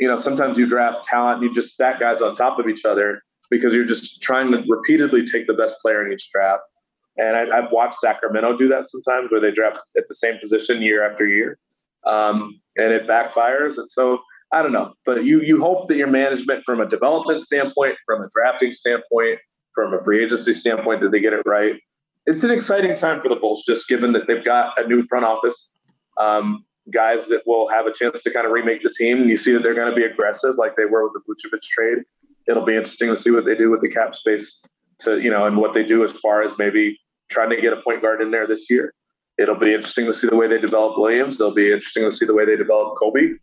[0.00, 2.84] you know, sometimes you draft talent and you just stack guys on top of each
[2.84, 6.62] other because you're just trying to repeatedly take the best player in each draft.
[7.16, 10.82] And I, have watched Sacramento do that sometimes where they draft at the same position
[10.82, 11.58] year after year.
[12.04, 13.78] Um, and it backfires.
[13.78, 14.18] And so
[14.52, 18.22] I don't know, but you you hope that your management, from a development standpoint, from
[18.22, 19.38] a drafting standpoint,
[19.74, 21.74] from a free agency standpoint, that they get it right.
[22.26, 25.24] It's an exciting time for the Bulls, just given that they've got a new front
[25.24, 25.72] office,
[26.18, 29.28] um, guys that will have a chance to kind of remake the team.
[29.28, 32.04] You see that they're going to be aggressive, like they were with the Vucevic trade.
[32.46, 34.60] It'll be interesting to see what they do with the cap space
[35.00, 36.98] to you know, and what they do as far as maybe
[37.30, 38.92] trying to get a point guard in there this year.
[39.38, 41.40] It'll be interesting to see the way they develop Williams.
[41.40, 43.34] It'll be interesting to see the way they develop Coby.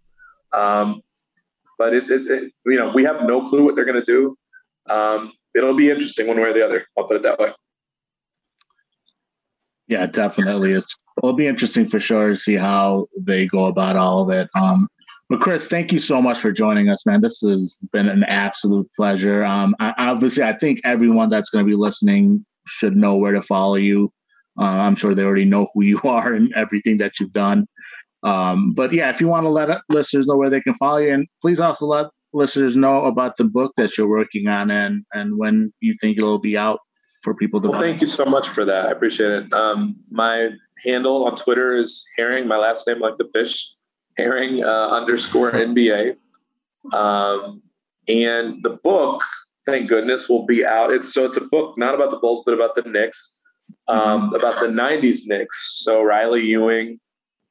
[0.53, 1.01] Um,
[1.78, 4.38] but it, it, it, you know, we have no clue what they're going to do.
[4.89, 6.86] Um, it'll be interesting one way or the other.
[6.97, 7.51] I'll put it that way.
[9.91, 10.71] Yeah, definitely.
[10.71, 14.47] It's, it'll be interesting for sure to see how they go about all of it.
[14.55, 14.87] Um,
[15.29, 17.19] but Chris, thank you so much for joining us, man.
[17.19, 19.43] This has been an absolute pleasure.
[19.43, 23.41] Um, I, obviously, I think everyone that's going to be listening should know where to
[23.41, 24.13] follow you.
[24.57, 27.67] Uh, I'm sure they already know who you are and everything that you've done.
[28.23, 31.13] Um, but yeah, if you want to let listeners know where they can follow you,
[31.13, 35.37] and please also let listeners know about the book that you're working on and and
[35.37, 36.79] when you think it'll be out
[37.22, 37.69] for people to.
[37.69, 37.88] Well, buy.
[37.88, 38.88] thank you so much for that.
[38.88, 39.53] I appreciate it.
[39.53, 40.49] Um, my
[40.84, 42.47] handle on Twitter is Herring.
[42.47, 43.74] My last name, like the fish,
[44.17, 46.15] Herring uh, underscore NBA.
[46.93, 47.61] Um,
[48.07, 49.24] and the book,
[49.65, 50.91] thank goodness, will be out.
[50.91, 53.41] It's so it's a book not about the Bulls, but about the Knicks,
[53.88, 54.36] um, mm-hmm.
[54.36, 55.84] about the '90s Knicks.
[55.84, 56.99] So Riley Ewing,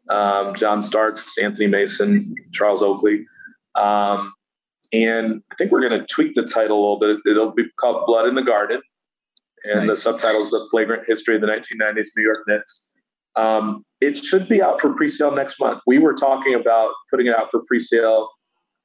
[0.09, 3.27] um, John Starks, Anthony Mason, Charles Oakley.
[3.77, 4.35] Um,
[4.93, 7.31] and I think we're going to tweak the title a little bit.
[7.31, 8.81] It'll be called Blood in the Garden.
[9.65, 9.89] And nice.
[9.89, 12.91] the subtitle is The Flagrant History of the 1990s New York Knicks.
[13.37, 15.81] Um, it should be out for pre-sale next month.
[15.87, 18.29] We were talking about putting it out for pre-sale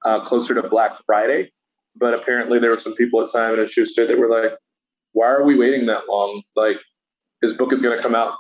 [0.06, 1.52] uh, closer to Black Friday,
[1.96, 4.52] but apparently there were some people at Simon and Schuster that were like,
[5.14, 6.44] "Why are we waiting that long?
[6.56, 6.78] Like,
[7.42, 8.34] his book is going to come out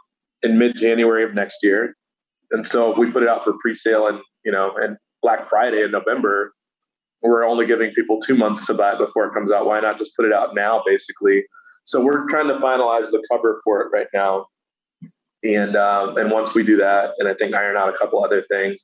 [0.43, 1.95] in mid-January of next year.
[2.51, 5.81] And so if we put it out for pre-sale and you know and Black Friday
[5.81, 6.53] in November,
[7.21, 9.65] we're only giving people two months to buy it before it comes out.
[9.65, 11.43] Why not just put it out now, basically?
[11.85, 14.47] So we're trying to finalize the cover for it right now.
[15.43, 18.41] And um, and once we do that, and I think iron out a couple other
[18.41, 18.83] things,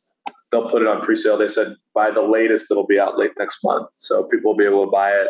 [0.51, 1.37] they'll put it on pre-sale.
[1.37, 4.65] They said by the latest it'll be out late next month, so people will be
[4.65, 5.29] able to buy it.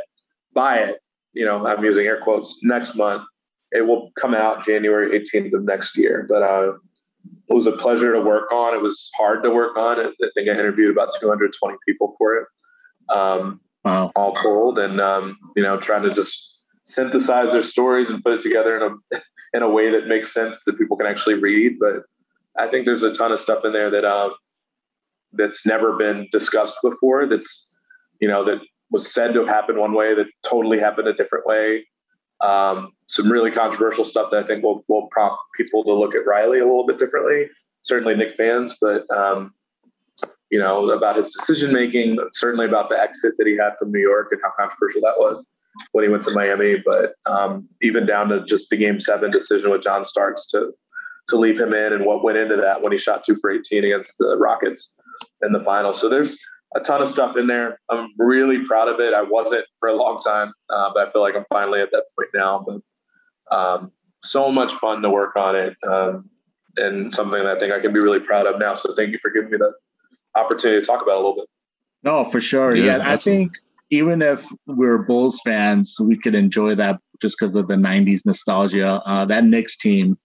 [0.53, 0.97] Buy it.
[1.33, 2.59] You know, I'm using air quotes.
[2.63, 3.23] Next month,
[3.71, 6.25] it will come out January 18th of next year.
[6.27, 6.73] But uh,
[7.49, 8.73] it was a pleasure to work on.
[8.73, 9.99] It was hard to work on.
[9.99, 12.47] I think I interviewed about 220 people for it,
[13.15, 14.11] um, wow.
[14.17, 16.50] all told, and um, you know, trying to just
[16.85, 19.19] synthesize their stories and put it together in a
[19.53, 21.77] in a way that makes sense that people can actually read.
[21.79, 22.03] But
[22.57, 24.33] I think there's a ton of stuff in there that um,
[25.33, 27.25] that's never been discussed before.
[27.27, 27.77] That's
[28.19, 28.59] you know that
[28.89, 31.87] was said to have happened one way that totally happened a different way.
[32.41, 36.25] Um, some really controversial stuff that I think will, will prompt people to look at
[36.25, 37.47] Riley a little bit differently.
[37.83, 39.53] Certainly Knick fans, but um,
[40.49, 42.17] you know about his decision making.
[42.33, 45.45] Certainly about the exit that he had from New York and how controversial that was
[45.91, 46.77] when he went to Miami.
[46.85, 50.73] But um, even down to just the Game Seven decision with John Starks to
[51.27, 53.83] to leave him in and what went into that when he shot two for 18
[53.85, 54.99] against the Rockets
[55.41, 55.93] in the final.
[55.93, 56.37] So there's
[56.75, 57.79] a ton of stuff in there.
[57.89, 59.13] I'm really proud of it.
[59.13, 62.05] I wasn't for a long time, uh, but I feel like I'm finally at that
[62.17, 62.65] point now.
[62.65, 66.29] But um, so much fun to work on it, um,
[66.77, 68.75] and something that I think I can be really proud of now.
[68.75, 69.73] So thank you for giving me the
[70.35, 71.45] opportunity to talk about it a little bit.
[72.03, 72.75] No, for sure.
[72.75, 73.53] Yeah, yeah I think
[73.91, 79.01] even if we're Bulls fans, we could enjoy that just because of the '90s nostalgia.
[79.05, 80.17] Uh, that Knicks team,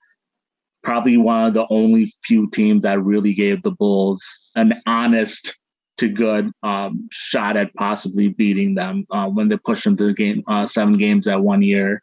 [0.83, 5.59] probably one of the only few teams that really gave the Bulls an honest
[5.99, 10.13] to good um, shot at possibly beating them uh, when they pushed them to the
[10.13, 12.03] game uh, seven games that one year.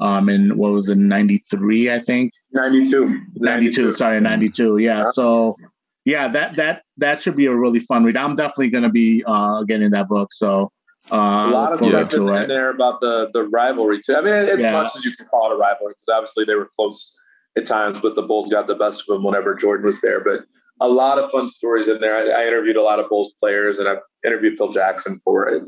[0.00, 2.32] Um, and what was it, 93, I think?
[2.52, 3.06] 92.
[3.06, 3.92] 92, 92.
[3.92, 4.78] sorry, 92.
[4.78, 4.98] Yeah.
[4.98, 5.04] yeah.
[5.12, 5.56] So,
[6.04, 8.16] yeah, that that that should be a really fun read.
[8.16, 10.32] I'm definitely going to be uh, getting that book.
[10.32, 10.72] So,
[11.10, 14.14] uh, a lot of stuff in, in, there about the the rivalry too.
[14.14, 14.72] I mean, as yeah.
[14.72, 17.14] much as you can call it a rivalry, because obviously they were close
[17.56, 20.22] at times, but the Bulls got the best of them whenever Jordan was there.
[20.22, 20.42] But
[20.80, 22.16] a lot of fun stories in there.
[22.16, 25.62] I, I interviewed a lot of Bulls players, and I've interviewed Phil Jackson for it.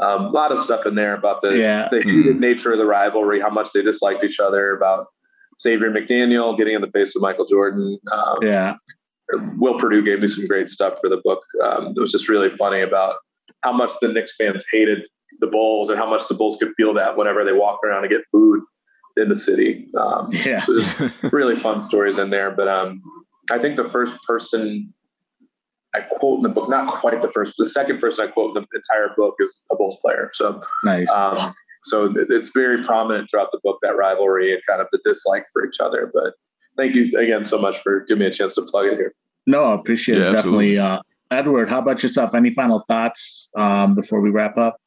[0.00, 1.88] Um, a lot of stuff in there about the, yeah.
[1.90, 5.06] the heated mm nature of the rivalry, how much they disliked each other, about
[5.60, 7.98] Xavier McDaniel getting in the face of Michael Jordan.
[8.12, 8.74] Um, yeah.
[9.56, 11.42] Will Perdue gave me some great stuff for the book.
[11.62, 13.16] Um, it was just really funny about
[13.62, 15.06] how much the Knicks fans hated
[15.40, 18.08] the Bulls and how much the Bulls could feel that whenever they walked around to
[18.08, 18.62] get food
[19.16, 19.88] in the city.
[19.96, 20.60] Um, yeah.
[20.60, 20.78] So
[21.32, 22.50] really fun stories in there.
[22.50, 23.02] But um,
[23.50, 24.92] I think the first person
[25.94, 28.62] I quote in the book, not quite the first, the second person I quote in
[28.62, 30.30] the entire book is a Bulls player.
[30.32, 31.10] So nice.
[31.10, 31.52] Um,
[31.84, 35.66] so it's very prominent throughout the book that rivalry and kind of the dislike for
[35.66, 36.10] each other.
[36.12, 36.34] But
[36.76, 39.14] thank you again so much for giving me a chance to plug it here.
[39.46, 40.32] No, I appreciate yeah, it.
[40.32, 40.78] Definitely.
[40.78, 41.00] Uh,
[41.30, 42.34] Edward, how about yourself?
[42.34, 44.80] Any final thoughts um, before we wrap up?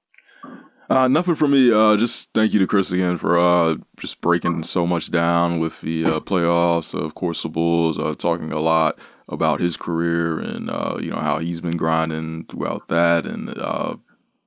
[0.90, 1.72] Uh, nothing for me.
[1.72, 5.80] Uh, just thank you to Chris again for uh, just breaking so much down with
[5.80, 6.94] the uh, playoffs.
[6.94, 11.20] Of course, the Bulls uh, talking a lot about his career and uh, you know
[11.20, 13.56] how he's been grinding throughout that, and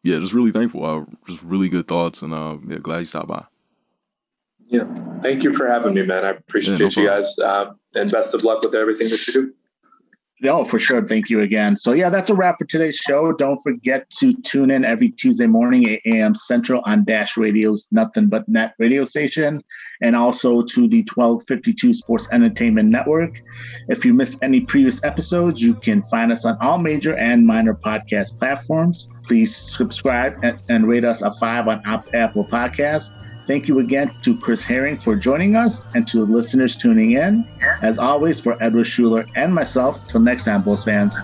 [0.02, 1.06] yeah, just really thankful.
[1.26, 2.32] just really good thoughts, and
[2.68, 3.46] yeah, glad you stopped by.
[4.64, 4.84] Yeah,
[5.22, 6.26] thank you for having me, man.
[6.26, 7.34] I appreciate yeah, no you guys,
[7.94, 9.54] and best of luck with everything that you do.
[10.44, 11.02] No, for sure.
[11.06, 11.74] Thank you again.
[11.74, 13.32] So, yeah, that's a wrap for today's show.
[13.32, 16.34] Don't forget to tune in every Tuesday morning, 8 a.m.
[16.34, 19.64] Central on Dash Radio's Nothing But Net radio station,
[20.02, 23.40] and also to the 1252 Sports Entertainment Network.
[23.88, 27.72] If you missed any previous episodes, you can find us on all major and minor
[27.72, 29.08] podcast platforms.
[29.22, 33.10] Please subscribe and, and rate us a five on Apple Podcasts.
[33.46, 37.46] Thank you again to Chris Herring for joining us and to the listeners tuning in.
[37.82, 41.14] As always, for Edward Schuler and myself, till next time, Bulls fans.